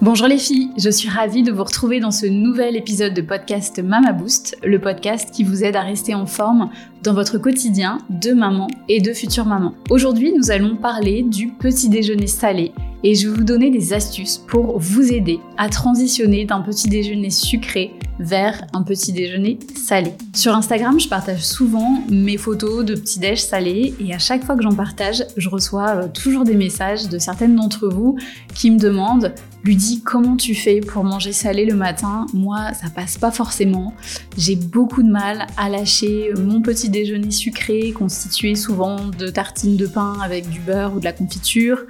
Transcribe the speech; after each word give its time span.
Bonjour 0.00 0.28
les 0.28 0.38
filles, 0.38 0.70
je 0.76 0.90
suis 0.90 1.08
ravie 1.08 1.42
de 1.42 1.50
vous 1.50 1.64
retrouver 1.64 1.98
dans 1.98 2.12
ce 2.12 2.24
nouvel 2.24 2.76
épisode 2.76 3.14
de 3.14 3.20
podcast 3.20 3.82
Mama 3.82 4.12
Boost, 4.12 4.56
le 4.62 4.78
podcast 4.78 5.32
qui 5.32 5.42
vous 5.42 5.64
aide 5.64 5.74
à 5.74 5.82
rester 5.82 6.14
en 6.14 6.24
forme 6.24 6.70
dans 7.02 7.14
votre 7.14 7.36
quotidien 7.38 7.98
de 8.08 8.32
maman 8.32 8.68
et 8.88 9.00
de 9.00 9.12
future 9.12 9.44
maman. 9.44 9.74
Aujourd'hui, 9.90 10.32
nous 10.32 10.52
allons 10.52 10.76
parler 10.76 11.24
du 11.24 11.48
petit 11.48 11.88
déjeuner 11.88 12.28
salé 12.28 12.70
et 13.02 13.16
je 13.16 13.28
vais 13.28 13.38
vous 13.38 13.44
donner 13.44 13.72
des 13.72 13.92
astuces 13.92 14.38
pour 14.38 14.78
vous 14.78 15.12
aider 15.12 15.40
à 15.56 15.68
transitionner 15.68 16.44
d'un 16.44 16.60
petit 16.60 16.88
déjeuner 16.88 17.30
sucré 17.30 17.97
vers 18.18 18.66
un 18.72 18.82
petit 18.82 19.12
déjeuner 19.12 19.58
salé. 19.76 20.12
Sur 20.34 20.54
Instagram, 20.54 20.98
je 20.98 21.08
partage 21.08 21.44
souvent 21.44 22.02
mes 22.08 22.36
photos 22.36 22.84
de 22.84 22.94
petits 22.94 23.18
déj 23.18 23.40
salés 23.40 23.94
et 24.00 24.14
à 24.14 24.18
chaque 24.18 24.44
fois 24.44 24.56
que 24.56 24.62
j'en 24.62 24.74
partage, 24.74 25.24
je 25.36 25.48
reçois 25.48 25.88
euh, 25.88 26.08
toujours 26.08 26.44
des 26.44 26.54
messages 26.54 27.08
de 27.08 27.18
certaines 27.18 27.54
d'entre 27.54 27.88
vous 27.88 28.16
qui 28.54 28.70
me 28.70 28.78
demandent 28.78 29.34
Ludy, 29.64 30.02
comment 30.02 30.36
tu 30.36 30.54
fais 30.54 30.80
pour 30.80 31.04
manger 31.04 31.32
salé 31.32 31.66
le 31.66 31.74
matin? 31.74 32.26
Moi, 32.32 32.72
ça 32.74 32.88
passe 32.90 33.18
pas 33.18 33.30
forcément. 33.30 33.92
J'ai 34.36 34.56
beaucoup 34.56 35.02
de 35.02 35.10
mal 35.10 35.46
à 35.56 35.68
lâcher 35.68 36.32
mon 36.38 36.62
petit 36.62 36.88
déjeuner 36.88 37.30
sucré 37.30 37.92
constitué 37.92 38.54
souvent 38.54 39.08
de 39.08 39.28
tartines 39.28 39.76
de 39.76 39.86
pain 39.86 40.14
avec 40.22 40.48
du 40.48 40.60
beurre 40.60 40.94
ou 40.94 41.00
de 41.00 41.04
la 41.04 41.12
confiture 41.12 41.84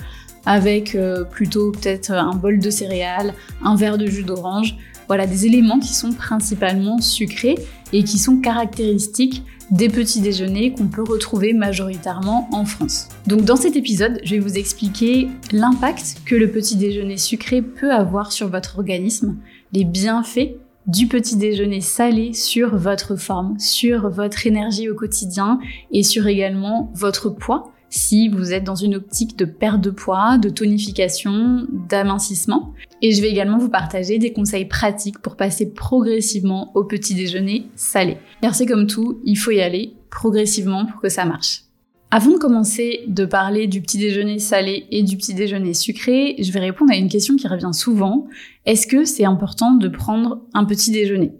avec 0.46 0.94
euh, 0.94 1.24
plutôt 1.24 1.72
peut-être 1.72 2.10
un 2.10 2.34
bol 2.34 2.58
de 2.58 2.70
céréales, 2.70 3.34
un 3.62 3.76
verre 3.76 3.98
de 3.98 4.06
jus 4.06 4.24
d'orange. 4.24 4.76
Voilà 5.08 5.26
des 5.26 5.46
éléments 5.46 5.78
qui 5.78 5.94
sont 5.94 6.12
principalement 6.12 7.00
sucrés 7.00 7.56
et 7.92 8.04
qui 8.04 8.18
sont 8.18 8.40
caractéristiques 8.40 9.42
des 9.70 9.88
petits 9.88 10.20
déjeuners 10.20 10.72
qu'on 10.72 10.88
peut 10.88 11.02
retrouver 11.02 11.52
majoritairement 11.52 12.48
en 12.52 12.64
France. 12.64 13.08
Donc 13.26 13.42
dans 13.42 13.56
cet 13.56 13.76
épisode, 13.76 14.20
je 14.24 14.34
vais 14.34 14.40
vous 14.40 14.56
expliquer 14.56 15.28
l'impact 15.52 16.18
que 16.24 16.34
le 16.34 16.50
petit 16.50 16.76
déjeuner 16.76 17.16
sucré 17.16 17.62
peut 17.62 17.90
avoir 17.90 18.32
sur 18.32 18.48
votre 18.48 18.78
organisme, 18.78 19.36
les 19.72 19.84
bienfaits 19.84 20.56
du 20.86 21.06
petit 21.06 21.36
déjeuner 21.36 21.82
salé 21.82 22.32
sur 22.32 22.76
votre 22.76 23.16
forme, 23.16 23.58
sur 23.58 24.08
votre 24.08 24.46
énergie 24.46 24.88
au 24.88 24.94
quotidien 24.94 25.58
et 25.90 26.02
sur 26.02 26.26
également 26.26 26.90
votre 26.94 27.28
poids 27.28 27.72
si 27.90 28.28
vous 28.28 28.52
êtes 28.52 28.64
dans 28.64 28.74
une 28.74 28.94
optique 28.94 29.36
de 29.36 29.44
perte 29.44 29.80
de 29.80 29.90
poids, 29.90 30.38
de 30.38 30.48
tonification, 30.48 31.66
d'amincissement. 31.88 32.74
Et 33.02 33.12
je 33.12 33.22
vais 33.22 33.30
également 33.30 33.58
vous 33.58 33.70
partager 33.70 34.18
des 34.18 34.32
conseils 34.32 34.66
pratiques 34.66 35.20
pour 35.20 35.36
passer 35.36 35.72
progressivement 35.72 36.72
au 36.74 36.84
petit 36.84 37.14
déjeuner 37.14 37.66
salé. 37.74 38.18
Car 38.42 38.54
c'est 38.54 38.66
comme 38.66 38.86
tout, 38.86 39.20
il 39.24 39.36
faut 39.36 39.50
y 39.50 39.60
aller 39.60 39.94
progressivement 40.10 40.86
pour 40.86 41.00
que 41.00 41.08
ça 41.08 41.24
marche. 41.24 41.62
Avant 42.10 42.30
de 42.30 42.38
commencer 42.38 43.04
de 43.06 43.26
parler 43.26 43.66
du 43.66 43.82
petit 43.82 43.98
déjeuner 43.98 44.38
salé 44.38 44.86
et 44.90 45.02
du 45.02 45.18
petit 45.18 45.34
déjeuner 45.34 45.74
sucré, 45.74 46.36
je 46.38 46.50
vais 46.52 46.60
répondre 46.60 46.90
à 46.90 46.96
une 46.96 47.10
question 47.10 47.36
qui 47.36 47.46
revient 47.46 47.74
souvent. 47.74 48.26
Est-ce 48.64 48.86
que 48.86 49.04
c'est 49.04 49.26
important 49.26 49.72
de 49.72 49.88
prendre 49.88 50.40
un 50.54 50.64
petit 50.64 50.90
déjeuner? 50.90 51.32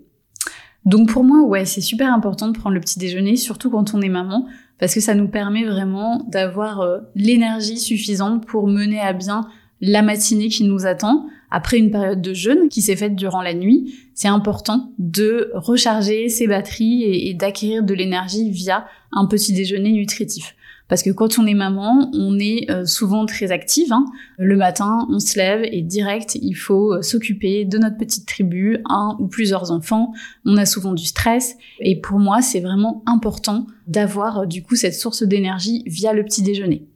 Donc 0.85 1.11
pour 1.11 1.25
moi, 1.25 1.43
ouais, 1.43 1.65
c'est 1.65 1.81
super 1.81 2.13
important 2.13 2.49
de 2.49 2.59
prendre 2.59 2.75
le 2.75 2.81
petit 2.81 2.99
déjeuner, 2.99 3.37
surtout 3.37 3.71
quand 3.71 3.95
on 3.95 4.03
est 4.03 4.11
maman, 4.11 4.47
parce 4.79 4.95
que 4.95 5.01
ça 5.01 5.15
nous 5.15 5.29
permet 5.29 5.65
vraiment 5.65 6.25
d'avoir 6.29 6.81
euh, 6.81 6.99
l'énergie 7.15 7.79
suffisante 7.79 8.47
pour 8.47 8.69
mener 8.69 9.01
à 9.01 9.13
bien 9.13 9.49
la 9.81 10.03
matinée 10.03 10.49
qui 10.49 10.65
nous 10.65 10.87
attend. 10.87 11.27
Après 11.51 11.79
une 11.79 11.91
période 11.91 12.21
de 12.21 12.35
jeûne 12.35 12.69
qui 12.69 12.83
s'est 12.83 12.97
faite 12.97 13.15
durant 13.15 13.43
la 13.43 13.55
nuit, 13.55 13.95
c'est 14.15 14.29
important 14.29 14.93
de 14.99 15.51
recharger 15.55 16.29
ses 16.29 16.47
batteries 16.47 17.05
et 17.05 17.35
d'acquérir 17.35 17.83
de 17.83 17.95
l'énergie 17.95 18.51
via 18.51 18.87
un 19.13 19.27
petit 19.27 19.53
déjeuner 19.53 19.93
nutritif. 19.93 20.55
Parce 20.89 21.03
que 21.03 21.11
quand 21.11 21.39
on 21.39 21.47
est 21.47 21.55
maman, 21.55 22.11
on 22.15 22.39
est 22.39 22.71
euh, 22.71 22.87
souvent 22.87 23.27
très 23.27 23.53
active. 23.53 23.93
Hein. 23.93 24.07
Le 24.39 24.57
matin, 24.57 25.07
on 25.11 25.21
se 25.21 25.39
lève 25.39 25.63
et 25.65 25.83
direct, 25.83 26.37
il 26.41 26.55
faut 26.55 26.95
euh, 26.95 27.03
s'occuper 27.03 27.65
de 27.65 27.79
notre 27.79 27.99
petite 27.99 28.27
tribu, 28.27 28.79
un 28.89 29.17
ou 29.21 29.27
plusieurs 29.27 29.71
enfants. 29.71 30.13
On 30.45 30.57
a 30.57 30.65
souvent 30.67 30.95
du 30.95 31.05
stress. 31.05 31.57
Et 31.81 32.01
pour 32.01 32.19
moi, 32.19 32.41
c'est 32.41 32.61
vraiment 32.61 33.03
important 33.07 33.67
d'avoir 33.87 34.41
euh, 34.41 34.47
du 34.47 34.63
coup 34.63 34.77
cette 34.77 34.95
source 34.95 35.23
d'énergie 35.23 35.83
via 35.87 36.13
le 36.13 36.25
petit 36.25 36.43
déjeuner. 36.43 36.87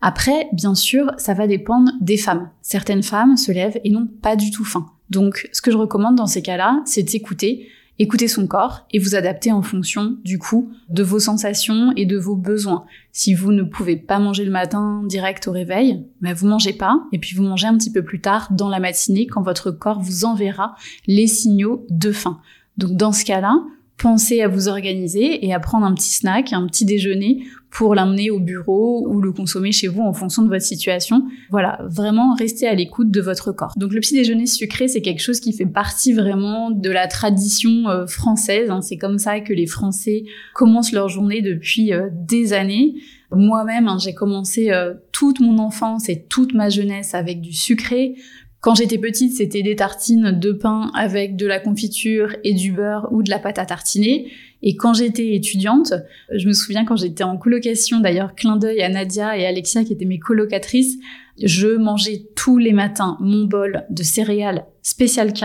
Après, 0.00 0.48
bien 0.52 0.74
sûr, 0.74 1.12
ça 1.16 1.34
va 1.34 1.46
dépendre 1.46 1.92
des 2.00 2.16
femmes. 2.16 2.50
Certaines 2.62 3.02
femmes 3.02 3.36
se 3.36 3.52
lèvent 3.52 3.80
et 3.84 3.90
n'ont 3.90 4.08
pas 4.22 4.36
du 4.36 4.50
tout 4.50 4.64
faim. 4.64 4.86
Donc, 5.10 5.48
ce 5.52 5.60
que 5.60 5.70
je 5.70 5.76
recommande 5.76 6.16
dans 6.16 6.26
ces 6.26 6.42
cas-là, 6.42 6.82
c'est 6.86 7.02
d'écouter 7.02 7.68
écouter 8.00 8.28
son 8.28 8.46
corps 8.46 8.86
et 8.92 8.98
vous 8.98 9.14
adapter 9.14 9.52
en 9.52 9.60
fonction 9.60 10.16
du 10.24 10.38
coup 10.38 10.72
de 10.88 11.02
vos 11.02 11.20
sensations 11.20 11.92
et 11.96 12.06
de 12.06 12.16
vos 12.16 12.34
besoins. 12.34 12.86
Si 13.12 13.34
vous 13.34 13.52
ne 13.52 13.62
pouvez 13.62 13.96
pas 13.96 14.18
manger 14.18 14.46
le 14.46 14.50
matin 14.50 15.02
direct 15.04 15.46
au 15.46 15.52
réveil, 15.52 16.02
ben 16.22 16.32
vous 16.32 16.46
mangez 16.48 16.72
pas 16.72 17.02
et 17.12 17.18
puis 17.18 17.36
vous 17.36 17.42
mangez 17.42 17.66
un 17.66 17.76
petit 17.76 17.92
peu 17.92 18.02
plus 18.02 18.22
tard 18.22 18.48
dans 18.52 18.70
la 18.70 18.80
matinée 18.80 19.26
quand 19.26 19.42
votre 19.42 19.70
corps 19.70 20.00
vous 20.00 20.24
enverra 20.24 20.74
les 21.06 21.26
signaux 21.26 21.86
de 21.90 22.10
faim. 22.10 22.40
Donc 22.78 22.96
dans 22.96 23.12
ce 23.12 23.26
cas-là, 23.26 23.54
pensez 23.98 24.40
à 24.40 24.48
vous 24.48 24.68
organiser 24.68 25.44
et 25.44 25.52
à 25.52 25.60
prendre 25.60 25.84
un 25.84 25.92
petit 25.92 26.10
snack, 26.10 26.54
un 26.54 26.66
petit 26.66 26.86
déjeuner 26.86 27.44
pour 27.70 27.94
l'emmener 27.94 28.30
au 28.30 28.40
bureau 28.40 29.06
ou 29.08 29.20
le 29.20 29.32
consommer 29.32 29.72
chez 29.72 29.86
vous 29.86 30.02
en 30.02 30.12
fonction 30.12 30.42
de 30.42 30.48
votre 30.48 30.64
situation. 30.64 31.22
Voilà, 31.50 31.80
vraiment 31.88 32.34
restez 32.34 32.66
à 32.66 32.74
l'écoute 32.74 33.10
de 33.10 33.20
votre 33.20 33.52
corps. 33.52 33.72
Donc 33.76 33.92
le 33.92 34.00
petit 34.00 34.14
déjeuner 34.14 34.46
sucré, 34.46 34.88
c'est 34.88 35.02
quelque 35.02 35.22
chose 35.22 35.40
qui 35.40 35.52
fait 35.52 35.66
partie 35.66 36.12
vraiment 36.12 36.70
de 36.70 36.90
la 36.90 37.06
tradition 37.06 37.88
euh, 37.88 38.06
française. 38.06 38.70
Hein. 38.70 38.82
C'est 38.82 38.96
comme 38.96 39.18
ça 39.18 39.40
que 39.40 39.52
les 39.52 39.66
Français 39.66 40.24
commencent 40.54 40.92
leur 40.92 41.08
journée 41.08 41.42
depuis 41.42 41.92
euh, 41.92 42.08
des 42.12 42.52
années. 42.52 42.94
Moi-même, 43.32 43.86
hein, 43.86 43.98
j'ai 44.02 44.14
commencé 44.14 44.72
euh, 44.72 44.94
toute 45.12 45.38
mon 45.38 45.58
enfance 45.58 46.08
et 46.08 46.24
toute 46.28 46.52
ma 46.52 46.68
jeunesse 46.68 47.14
avec 47.14 47.40
du 47.40 47.52
sucré. 47.52 48.16
Quand 48.60 48.74
j'étais 48.74 48.98
petite, 48.98 49.32
c'était 49.32 49.62
des 49.62 49.74
tartines 49.74 50.38
de 50.38 50.52
pain 50.52 50.90
avec 50.94 51.34
de 51.34 51.46
la 51.46 51.60
confiture 51.60 52.36
et 52.44 52.52
du 52.52 52.72
beurre 52.72 53.08
ou 53.10 53.22
de 53.22 53.30
la 53.30 53.38
pâte 53.38 53.58
à 53.58 53.64
tartiner. 53.64 54.30
Et 54.62 54.76
quand 54.76 54.92
j'étais 54.92 55.34
étudiante, 55.34 55.94
je 56.30 56.46
me 56.46 56.52
souviens 56.52 56.84
quand 56.84 56.96
j'étais 56.96 57.24
en 57.24 57.38
colocation, 57.38 58.00
d'ailleurs 58.00 58.34
clin 58.34 58.56
d'œil 58.56 58.82
à 58.82 58.90
Nadia 58.90 59.38
et 59.38 59.46
Alexia 59.46 59.82
qui 59.82 59.94
étaient 59.94 60.04
mes 60.04 60.18
colocatrices, 60.18 60.98
je 61.42 61.68
mangeais 61.68 62.26
tous 62.36 62.58
les 62.58 62.74
matins 62.74 63.16
mon 63.20 63.46
bol 63.46 63.86
de 63.88 64.02
céréales 64.02 64.66
spécial 64.82 65.32
K 65.32 65.44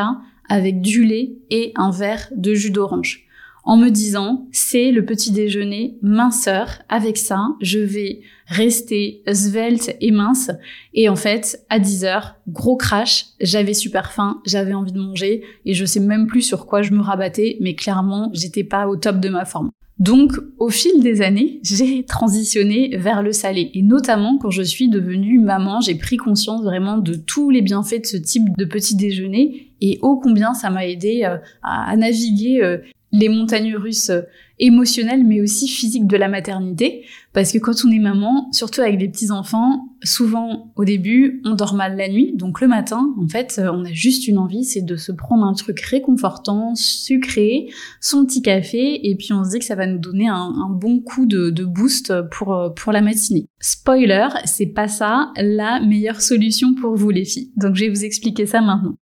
avec 0.50 0.82
du 0.82 1.06
lait 1.06 1.38
et 1.50 1.72
un 1.76 1.92
verre 1.92 2.30
de 2.36 2.54
jus 2.54 2.72
d'orange 2.72 3.25
en 3.66 3.78
me 3.78 3.90
disant 3.90 4.48
c'est 4.52 4.92
le 4.92 5.06
petit 5.06 5.32
déjeuner 5.32 5.98
minceur. 6.02 6.84
Avec 6.88 7.18
ça, 7.18 7.48
je 7.62 7.80
vais 7.80 8.22
rester 8.48 9.24
svelte 9.34 9.96
et 10.00 10.12
mince. 10.12 10.52
Et 10.94 11.10
en 11.10 11.16
fait, 11.16 11.60
à 11.70 11.80
10 11.80 12.06
heures, 12.06 12.36
gros 12.48 12.78
crash, 12.78 13.26
j'avais 13.42 13.74
super 13.74 14.12
faim, 14.12 14.42
j'avais 14.46 14.74
envie 14.74 14.94
de 14.94 15.00
manger 15.00 15.44
et 15.66 15.74
je 15.74 15.86
sais 15.86 16.00
même 16.00 16.28
plus 16.28 16.44
sur 16.44 16.68
quoi 16.68 16.84
je 16.84 16.92
me 16.92 17.02
rabattais, 17.02 17.58
mais 17.60 17.76
clairement, 17.76 18.30
j'étais 18.34 18.64
pas 18.64 18.88
au 18.88 18.96
top 18.96 19.20
de 19.20 19.30
ma 19.30 19.46
forme. 19.46 19.72
Donc, 19.98 20.34
au 20.60 20.70
fil 20.70 21.02
des 21.02 21.22
années, 21.22 21.62
j'ai 21.64 22.04
transitionné 22.04 22.98
vers 22.98 23.24
le 23.24 23.32
salé. 23.32 23.72
Et 23.74 23.82
notamment, 23.82 24.38
quand 24.38 24.52
je 24.52 24.62
suis 24.62 24.90
devenue 24.90 25.40
maman, 25.40 25.80
j'ai 25.82 25.96
pris 25.96 26.18
conscience 26.18 26.64
vraiment 26.64 26.98
de 26.98 27.16
tous 27.16 27.50
les 27.50 27.62
bienfaits 27.62 28.02
de 28.02 28.06
ce 28.06 28.18
type 28.18 28.56
de 28.58 28.66
petit 28.66 28.96
déjeuner 28.96 29.72
et 29.82 30.00
ô 30.02 30.18
combien 30.18 30.54
ça 30.54 30.70
m'a 30.70 30.86
aidé 30.86 31.24
euh, 31.26 31.38
à 31.64 31.96
naviguer 31.96 32.62
euh, 32.62 32.78
les 33.18 33.30
montagnes 33.30 33.76
russes 33.76 34.10
euh, 34.10 34.22
émotionnelles 34.58 35.26
mais 35.26 35.42
aussi 35.42 35.68
physiques 35.68 36.08
de 36.08 36.16
la 36.16 36.30
maternité 36.30 37.04
parce 37.34 37.52
que 37.52 37.58
quand 37.58 37.74
on 37.86 37.92
est 37.92 38.00
maman, 38.00 38.50
surtout 38.54 38.80
avec 38.80 38.98
des 38.98 39.10
petits 39.10 39.30
enfants, 39.30 39.90
souvent 40.04 40.72
au 40.78 40.86
début, 40.86 41.42
on 41.44 41.54
dort 41.54 41.74
mal 41.74 41.98
la 41.98 42.08
nuit, 42.08 42.32
donc 42.34 42.62
le 42.62 42.68
matin, 42.70 43.14
en 43.22 43.28
fait, 43.28 43.58
euh, 43.60 43.70
on 43.74 43.84
a 43.84 43.92
juste 43.92 44.28
une 44.30 44.38
envie, 44.38 44.64
c'est 44.64 44.82
de 44.82 44.96
se 44.96 45.12
prendre 45.12 45.44
un 45.44 45.54
truc 45.54 45.82
réconfortant, 45.82 46.76
sucré, 46.76 47.68
son 48.00 48.26
petit 48.26 48.42
café 48.42 49.10
et 49.10 49.16
puis 49.16 49.34
on 49.34 49.44
se 49.44 49.50
dit 49.50 49.60
que 49.60 49.66
ça 49.66 49.76
va 49.76 49.88
nous 49.88 50.00
donner 50.00 50.28
un, 50.28 50.70
bon 50.70 51.00
coup 51.00 51.26
de, 51.26 51.50
de, 51.50 51.66
boost 51.66 52.14
pour 52.32 52.54
euh, 52.54 52.70
pour 52.70 52.92
la 52.92 53.02
matinée. 53.02 53.48
Spoiler, 53.60 54.28
c'est 54.46 54.68
pas 54.68 54.88
ça 54.88 55.32
la 55.38 55.80
meilleure 55.82 56.22
solution 56.22 56.74
pour 56.74 56.96
vous 56.96 57.10
les 57.10 57.26
filles. 57.26 57.52
Donc 57.58 57.76
je 57.76 57.86
vais 57.86 57.90
vous 57.90 58.06
expliquer 58.06 58.46
ça 58.46 58.62
maintenant. 58.62 58.96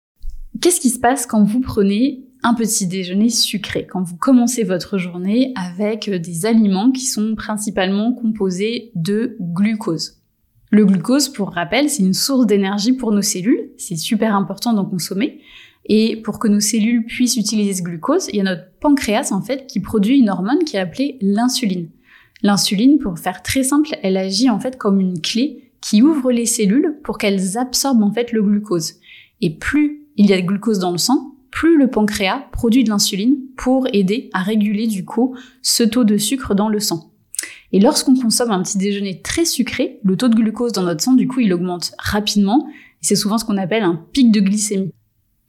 Qu'est-ce 0.61 0.79
qui 0.79 0.89
se 0.89 0.99
passe 0.99 1.25
quand 1.25 1.43
vous 1.43 1.61
prenez 1.61 2.30
un 2.43 2.53
petit 2.53 2.87
déjeuner 2.87 3.29
sucré, 3.29 3.87
quand 3.87 4.01
vous 4.01 4.17
commencez 4.17 4.63
votre 4.63 4.97
journée 4.97 5.53
avec 5.55 6.07
euh, 6.07 6.19
des 6.19 6.45
aliments 6.45 6.91
qui 6.91 7.05
sont 7.05 7.35
principalement 7.35 8.13
composés 8.13 8.91
de 8.95 9.37
glucose. 9.39 10.21
Le 10.71 10.85
glucose, 10.85 11.29
pour 11.29 11.51
rappel, 11.51 11.89
c'est 11.89 12.03
une 12.03 12.13
source 12.13 12.45
d'énergie 12.45 12.93
pour 12.93 13.11
nos 13.11 13.21
cellules, 13.21 13.71
c'est 13.77 13.97
super 13.97 14.35
important 14.35 14.73
d'en 14.73 14.85
consommer. 14.85 15.41
Et 15.85 16.15
pour 16.17 16.39
que 16.39 16.47
nos 16.47 16.59
cellules 16.59 17.05
puissent 17.05 17.37
utiliser 17.37 17.73
ce 17.73 17.83
glucose, 17.83 18.29
il 18.29 18.37
y 18.37 18.39
a 18.39 18.43
notre 18.43 18.71
pancréas 18.79 19.31
en 19.31 19.41
fait 19.41 19.67
qui 19.67 19.79
produit 19.79 20.19
une 20.19 20.29
hormone 20.29 20.63
qui 20.63 20.77
est 20.77 20.79
appelée 20.79 21.17
l'insuline. 21.21 21.89
L'insuline, 22.43 22.99
pour 22.99 23.19
faire 23.19 23.43
très 23.43 23.63
simple, 23.63 23.89
elle 24.01 24.17
agit 24.17 24.49
en 24.49 24.59
fait 24.59 24.77
comme 24.77 24.99
une 24.99 25.21
clé 25.21 25.71
qui 25.81 26.01
ouvre 26.01 26.31
les 26.31 26.45
cellules 26.45 26.99
pour 27.03 27.17
qu'elles 27.17 27.57
absorbent 27.57 28.03
en 28.03 28.13
fait 28.13 28.31
le 28.31 28.41
glucose. 28.41 28.93
Et 29.41 29.49
plus 29.49 30.07
il 30.17 30.29
y 30.29 30.33
a 30.33 30.41
de 30.41 30.45
glucose 30.45 30.79
dans 30.79 30.91
le 30.91 30.97
sang, 30.97 31.30
plus 31.51 31.77
le 31.77 31.89
pancréas 31.89 32.47
produit 32.51 32.83
de 32.83 32.89
l'insuline 32.89 33.37
pour 33.57 33.87
aider 33.93 34.29
à 34.33 34.41
réguler 34.41 34.87
du 34.87 35.05
coup 35.05 35.35
ce 35.61 35.83
taux 35.83 36.03
de 36.03 36.17
sucre 36.17 36.55
dans 36.55 36.69
le 36.69 36.79
sang. 36.79 37.11
Et 37.73 37.79
lorsqu'on 37.79 38.15
consomme 38.15 38.51
un 38.51 38.61
petit 38.63 38.77
déjeuner 38.77 39.21
très 39.21 39.45
sucré, 39.45 39.99
le 40.03 40.17
taux 40.17 40.27
de 40.27 40.35
glucose 40.35 40.71
dans 40.71 40.83
notre 40.83 41.03
sang 41.03 41.13
du 41.13 41.27
coup 41.27 41.41
il 41.41 41.53
augmente 41.53 41.91
rapidement 41.99 42.67
c'est 43.01 43.15
souvent 43.15 43.37
ce 43.37 43.45
qu'on 43.45 43.57
appelle 43.57 43.83
un 43.83 43.99
pic 44.13 44.31
de 44.31 44.39
glycémie. 44.39 44.93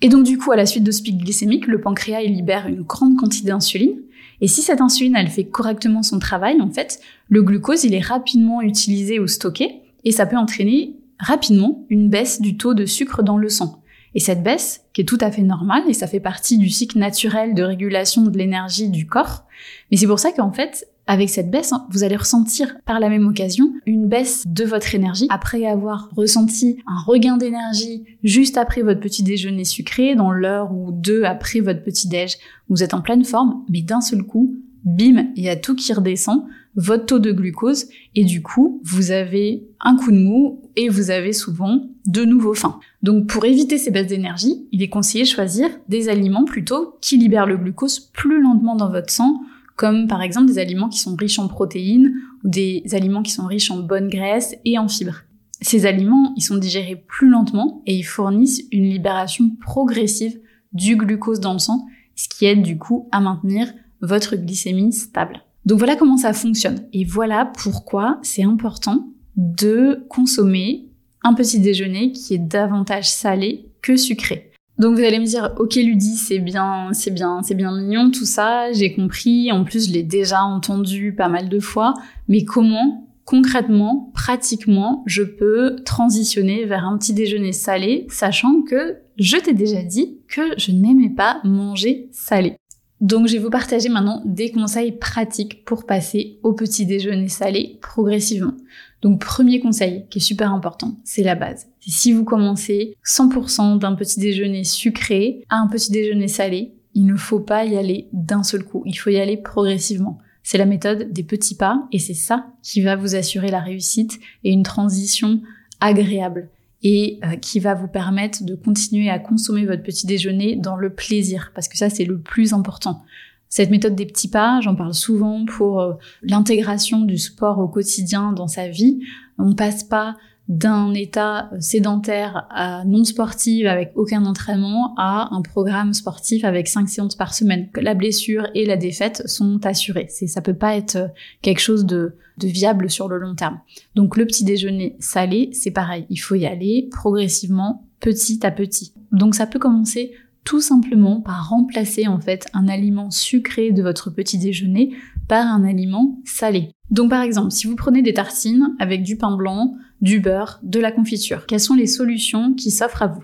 Et 0.00 0.08
donc 0.08 0.24
du 0.24 0.36
coup, 0.36 0.50
à 0.50 0.56
la 0.56 0.66
suite 0.66 0.84
de 0.84 0.90
ce 0.90 1.02
pic 1.02 1.18
glycémique, 1.18 1.68
le 1.68 1.80
pancréas 1.80 2.22
libère 2.22 2.66
une 2.66 2.82
grande 2.82 3.16
quantité 3.16 3.48
d'insuline. 3.48 4.00
Et 4.40 4.48
si 4.48 4.62
cette 4.62 4.80
insuline, 4.80 5.14
elle 5.14 5.28
fait 5.28 5.44
correctement 5.44 6.02
son 6.02 6.18
travail, 6.18 6.60
en 6.60 6.70
fait, 6.70 7.00
le 7.28 7.42
glucose, 7.42 7.84
il 7.84 7.94
est 7.94 8.00
rapidement 8.00 8.60
utilisé 8.62 9.20
ou 9.20 9.28
stocké, 9.28 9.82
et 10.04 10.10
ça 10.10 10.26
peut 10.26 10.36
entraîner 10.36 10.96
rapidement 11.20 11.86
une 11.88 12.08
baisse 12.08 12.40
du 12.40 12.56
taux 12.56 12.74
de 12.74 12.84
sucre 12.84 13.22
dans 13.22 13.38
le 13.38 13.48
sang. 13.48 13.81
Et 14.14 14.20
cette 14.20 14.42
baisse, 14.42 14.82
qui 14.92 15.00
est 15.00 15.06
tout 15.06 15.18
à 15.20 15.30
fait 15.30 15.42
normale, 15.42 15.84
et 15.88 15.94
ça 15.94 16.06
fait 16.06 16.20
partie 16.20 16.58
du 16.58 16.68
cycle 16.68 16.98
naturel 16.98 17.54
de 17.54 17.62
régulation 17.62 18.22
de 18.22 18.36
l'énergie 18.36 18.88
du 18.88 19.06
corps, 19.06 19.44
mais 19.90 19.96
c'est 19.96 20.06
pour 20.06 20.18
ça 20.18 20.32
qu'en 20.32 20.52
fait, 20.52 20.86
avec 21.06 21.30
cette 21.30 21.50
baisse, 21.50 21.72
hein, 21.72 21.86
vous 21.90 22.04
allez 22.04 22.16
ressentir 22.16 22.76
par 22.84 23.00
la 23.00 23.08
même 23.08 23.26
occasion 23.26 23.72
une 23.86 24.06
baisse 24.06 24.44
de 24.46 24.64
votre 24.64 24.94
énergie 24.94 25.26
après 25.30 25.66
avoir 25.66 26.08
ressenti 26.16 26.78
un 26.86 27.00
regain 27.02 27.36
d'énergie 27.36 28.04
juste 28.22 28.56
après 28.56 28.82
votre 28.82 29.00
petit 29.00 29.22
déjeuner 29.22 29.64
sucré, 29.64 30.14
dans 30.14 30.30
l'heure 30.30 30.72
ou 30.72 30.92
deux 30.92 31.24
après 31.24 31.60
votre 31.60 31.82
petit 31.82 32.08
déj. 32.08 32.36
Vous 32.68 32.82
êtes 32.82 32.94
en 32.94 33.00
pleine 33.00 33.24
forme, 33.24 33.64
mais 33.68 33.82
d'un 33.82 34.00
seul 34.00 34.22
coup, 34.22 34.54
bim, 34.84 35.26
il 35.34 35.42
y 35.42 35.48
a 35.48 35.56
tout 35.56 35.74
qui 35.74 35.92
redescend, 35.92 36.44
votre 36.74 37.06
taux 37.06 37.18
de 37.18 37.32
glucose, 37.32 37.86
et 38.14 38.24
du 38.24 38.42
coup, 38.42 38.80
vous 38.84 39.10
avez 39.10 39.64
un 39.80 39.96
coup 39.96 40.10
de 40.10 40.16
mou 40.16 40.62
et 40.76 40.88
vous 40.88 41.10
avez 41.10 41.32
souvent 41.32 41.86
de 42.06 42.24
nouveau 42.24 42.54
faim. 42.54 42.80
Donc 43.02 43.26
pour 43.26 43.44
éviter 43.44 43.78
ces 43.78 43.90
baisses 43.90 44.06
d'énergie, 44.06 44.66
il 44.72 44.82
est 44.82 44.88
conseillé 44.88 45.24
de 45.24 45.28
choisir 45.28 45.68
des 45.88 46.08
aliments 46.08 46.44
plutôt 46.44 46.96
qui 47.00 47.18
libèrent 47.18 47.46
le 47.46 47.56
glucose 47.56 48.00
plus 48.00 48.40
lentement 48.40 48.76
dans 48.76 48.90
votre 48.90 49.12
sang 49.12 49.42
comme 49.76 50.06
par 50.06 50.22
exemple 50.22 50.46
des 50.46 50.58
aliments 50.58 50.88
qui 50.88 50.98
sont 50.98 51.16
riches 51.16 51.38
en 51.38 51.48
protéines 51.48 52.14
ou 52.44 52.48
des 52.48 52.84
aliments 52.92 53.22
qui 53.22 53.32
sont 53.32 53.46
riches 53.46 53.70
en 53.70 53.80
bonnes 53.80 54.08
graisses 54.08 54.54
et 54.64 54.78
en 54.78 54.88
fibres. 54.88 55.22
Ces 55.60 55.86
aliments, 55.86 56.32
ils 56.36 56.42
sont 56.42 56.56
digérés 56.56 56.96
plus 56.96 57.28
lentement 57.28 57.82
et 57.86 57.96
ils 57.96 58.04
fournissent 58.04 58.62
une 58.72 58.84
libération 58.84 59.50
progressive 59.60 60.38
du 60.72 60.96
glucose 60.96 61.40
dans 61.40 61.52
le 61.52 61.58
sang, 61.58 61.86
ce 62.16 62.28
qui 62.28 62.46
aide 62.46 62.62
du 62.62 62.78
coup 62.78 63.08
à 63.12 63.20
maintenir 63.20 63.72
votre 64.00 64.36
glycémie 64.36 64.92
stable. 64.92 65.42
Donc 65.64 65.78
voilà 65.78 65.96
comment 65.96 66.16
ça 66.16 66.32
fonctionne. 66.32 66.86
Et 66.92 67.04
voilà 67.04 67.46
pourquoi 67.46 68.18
c'est 68.22 68.42
important 68.42 69.08
de 69.36 70.04
consommer 70.08 70.88
un 71.22 71.34
petit 71.34 71.60
déjeuner 71.60 72.12
qui 72.12 72.34
est 72.34 72.38
davantage 72.38 73.08
salé 73.08 73.70
que 73.80 73.96
sucré. 73.96 74.50
Donc 74.78 74.96
vous 74.96 75.04
allez 75.04 75.18
me 75.18 75.26
dire, 75.26 75.54
ok 75.58 75.76
Ludie, 75.76 76.16
c'est 76.16 76.38
bien, 76.38 76.88
c'est 76.92 77.10
bien, 77.10 77.42
c'est 77.42 77.54
bien 77.54 77.76
mignon 77.76 78.10
tout 78.10 78.24
ça, 78.24 78.72
j'ai 78.72 78.94
compris, 78.94 79.52
en 79.52 79.64
plus 79.64 79.88
je 79.88 79.92
l'ai 79.92 80.02
déjà 80.02 80.42
entendu 80.42 81.14
pas 81.14 81.28
mal 81.28 81.48
de 81.48 81.60
fois, 81.60 81.94
mais 82.26 82.44
comment 82.44 83.06
concrètement, 83.24 84.10
pratiquement, 84.14 85.02
je 85.06 85.22
peux 85.22 85.76
transitionner 85.84 86.64
vers 86.64 86.84
un 86.84 86.98
petit 86.98 87.14
déjeuner 87.14 87.52
salé, 87.52 88.06
sachant 88.10 88.62
que 88.62 88.98
je 89.16 89.36
t'ai 89.36 89.54
déjà 89.54 89.82
dit 89.82 90.18
que 90.28 90.42
je 90.56 90.72
n'aimais 90.72 91.10
pas 91.10 91.40
manger 91.44 92.08
salé. 92.12 92.56
Donc 93.02 93.26
je 93.26 93.32
vais 93.32 93.40
vous 93.40 93.50
partager 93.50 93.88
maintenant 93.88 94.22
des 94.24 94.52
conseils 94.52 94.92
pratiques 94.92 95.64
pour 95.64 95.86
passer 95.86 96.38
au 96.44 96.52
petit 96.52 96.86
déjeuner 96.86 97.26
salé 97.26 97.80
progressivement. 97.82 98.54
Donc 99.02 99.20
premier 99.20 99.58
conseil 99.58 100.06
qui 100.08 100.18
est 100.18 100.22
super 100.22 100.54
important, 100.54 101.00
c'est 101.02 101.24
la 101.24 101.34
base. 101.34 101.66
Si 101.80 102.12
vous 102.12 102.22
commencez 102.22 102.96
100% 103.04 103.80
d'un 103.80 103.96
petit 103.96 104.20
déjeuner 104.20 104.62
sucré 104.62 105.44
à 105.48 105.56
un 105.56 105.66
petit 105.66 105.90
déjeuner 105.90 106.28
salé, 106.28 106.74
il 106.94 107.06
ne 107.06 107.16
faut 107.16 107.40
pas 107.40 107.64
y 107.64 107.76
aller 107.76 108.08
d'un 108.12 108.44
seul 108.44 108.62
coup, 108.62 108.84
il 108.86 108.94
faut 108.94 109.10
y 109.10 109.18
aller 109.18 109.36
progressivement. 109.36 110.18
C'est 110.44 110.58
la 110.58 110.66
méthode 110.66 111.12
des 111.12 111.24
petits 111.24 111.56
pas 111.56 111.88
et 111.90 111.98
c'est 111.98 112.14
ça 112.14 112.46
qui 112.62 112.82
va 112.82 112.94
vous 112.94 113.16
assurer 113.16 113.48
la 113.48 113.60
réussite 113.60 114.20
et 114.44 114.52
une 114.52 114.62
transition 114.62 115.40
agréable 115.80 116.50
et 116.82 117.20
euh, 117.24 117.36
qui 117.36 117.60
va 117.60 117.74
vous 117.74 117.88
permettre 117.88 118.44
de 118.44 118.54
continuer 118.54 119.10
à 119.10 119.18
consommer 119.18 119.64
votre 119.64 119.82
petit 119.82 120.06
déjeuner 120.06 120.56
dans 120.56 120.76
le 120.76 120.90
plaisir 120.90 121.52
parce 121.54 121.68
que 121.68 121.76
ça 121.76 121.90
c'est 121.90 122.04
le 122.04 122.18
plus 122.18 122.52
important. 122.52 123.02
Cette 123.48 123.70
méthode 123.70 123.94
des 123.94 124.06
petits 124.06 124.28
pas, 124.28 124.60
j'en 124.62 124.74
parle 124.74 124.94
souvent 124.94 125.44
pour 125.44 125.80
euh, 125.80 125.92
l'intégration 126.22 127.02
du 127.02 127.18
sport 127.18 127.58
au 127.58 127.68
quotidien 127.68 128.32
dans 128.32 128.48
sa 128.48 128.68
vie. 128.68 129.00
On 129.38 129.54
passe 129.54 129.84
pas 129.84 130.16
d'un 130.52 130.92
état 130.92 131.48
euh, 131.52 131.60
sédentaire 131.60 132.46
à 132.50 132.84
non 132.84 133.04
sportif 133.04 133.66
avec 133.66 133.92
aucun 133.94 134.26
entraînement 134.26 134.94
à 134.98 135.34
un 135.34 135.40
programme 135.40 135.94
sportif 135.94 136.44
avec 136.44 136.68
5 136.68 136.88
séances 136.90 137.14
par 137.14 137.32
semaine. 137.32 137.70
La 137.74 137.94
blessure 137.94 138.46
et 138.54 138.66
la 138.66 138.76
défaite 138.76 139.26
sont 139.26 139.64
assurées. 139.64 140.08
C'est, 140.10 140.26
ça 140.26 140.42
peut 140.42 140.54
pas 140.54 140.76
être 140.76 140.96
euh, 140.96 141.08
quelque 141.40 141.60
chose 141.60 141.86
de 141.86 142.14
viable 142.38 142.90
sur 142.90 143.08
le 143.08 143.18
long 143.18 143.34
terme. 143.34 143.60
Donc 143.94 144.16
le 144.16 144.26
petit 144.26 144.44
déjeuner 144.44 144.96
salé, 144.98 145.50
c'est 145.52 145.70
pareil. 145.70 146.06
Il 146.10 146.18
faut 146.18 146.34
y 146.34 146.44
aller 146.44 146.88
progressivement, 146.90 147.86
petit 148.00 148.44
à 148.44 148.50
petit. 148.50 148.92
Donc 149.12 149.34
ça 149.34 149.46
peut 149.46 149.60
commencer 149.60 150.12
tout 150.44 150.60
simplement 150.60 151.20
par 151.20 151.48
remplacer 151.48 152.06
en 152.06 152.20
fait 152.20 152.46
un 152.52 152.68
aliment 152.68 153.10
sucré 153.10 153.72
de 153.72 153.82
votre 153.82 154.10
petit 154.10 154.38
déjeuner 154.38 154.94
par 155.28 155.46
un 155.46 155.64
aliment 155.64 156.18
salé. 156.24 156.70
Donc 156.90 157.10
par 157.10 157.22
exemple, 157.22 157.52
si 157.52 157.66
vous 157.66 157.76
prenez 157.76 158.02
des 158.02 158.14
tartines 158.14 158.74
avec 158.78 159.02
du 159.02 159.16
pain 159.16 159.36
blanc, 159.36 159.74
du 160.00 160.20
beurre, 160.20 160.58
de 160.62 160.80
la 160.80 160.92
confiture, 160.92 161.46
quelles 161.46 161.60
sont 161.60 161.74
les 161.74 161.86
solutions 161.86 162.54
qui 162.54 162.70
s'offrent 162.70 163.02
à 163.02 163.06
vous? 163.06 163.22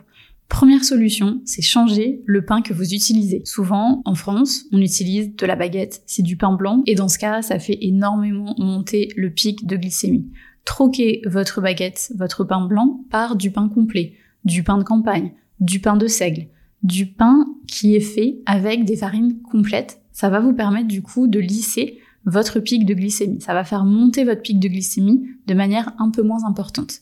Première 0.48 0.84
solution, 0.84 1.42
c'est 1.44 1.60
changer 1.60 2.22
le 2.24 2.42
pain 2.42 2.62
que 2.62 2.72
vous 2.72 2.94
utilisez. 2.94 3.42
Souvent, 3.44 4.00
en 4.06 4.14
France, 4.14 4.64
on 4.72 4.80
utilise 4.80 5.36
de 5.36 5.44
la 5.44 5.56
baguette, 5.56 6.02
c'est 6.06 6.22
du 6.22 6.38
pain 6.38 6.52
blanc, 6.52 6.82
et 6.86 6.94
dans 6.94 7.08
ce 7.08 7.18
cas, 7.18 7.42
ça 7.42 7.58
fait 7.58 7.76
énormément 7.82 8.54
monter 8.56 9.12
le 9.16 9.28
pic 9.30 9.66
de 9.66 9.76
glycémie. 9.76 10.30
Troquez 10.64 11.20
votre 11.26 11.60
baguette, 11.60 12.12
votre 12.16 12.44
pain 12.44 12.64
blanc, 12.64 13.04
par 13.10 13.36
du 13.36 13.50
pain 13.50 13.68
complet, 13.68 14.14
du 14.46 14.62
pain 14.62 14.78
de 14.78 14.84
campagne, 14.84 15.32
du 15.60 15.80
pain 15.80 15.98
de 15.98 16.06
seigle 16.06 16.46
du 16.82 17.06
pain 17.06 17.46
qui 17.66 17.94
est 17.94 18.00
fait 18.00 18.40
avec 18.46 18.84
des 18.84 18.96
farines 18.96 19.40
complètes. 19.42 20.00
Ça 20.12 20.30
va 20.30 20.40
vous 20.40 20.52
permettre 20.52 20.88
du 20.88 21.02
coup 21.02 21.26
de 21.26 21.38
lisser 21.38 21.98
votre 22.24 22.60
pic 22.60 22.84
de 22.84 22.94
glycémie. 22.94 23.40
Ça 23.40 23.54
va 23.54 23.64
faire 23.64 23.84
monter 23.84 24.24
votre 24.24 24.42
pic 24.42 24.58
de 24.58 24.68
glycémie 24.68 25.26
de 25.46 25.54
manière 25.54 25.92
un 25.98 26.10
peu 26.10 26.22
moins 26.22 26.44
importante. 26.44 27.00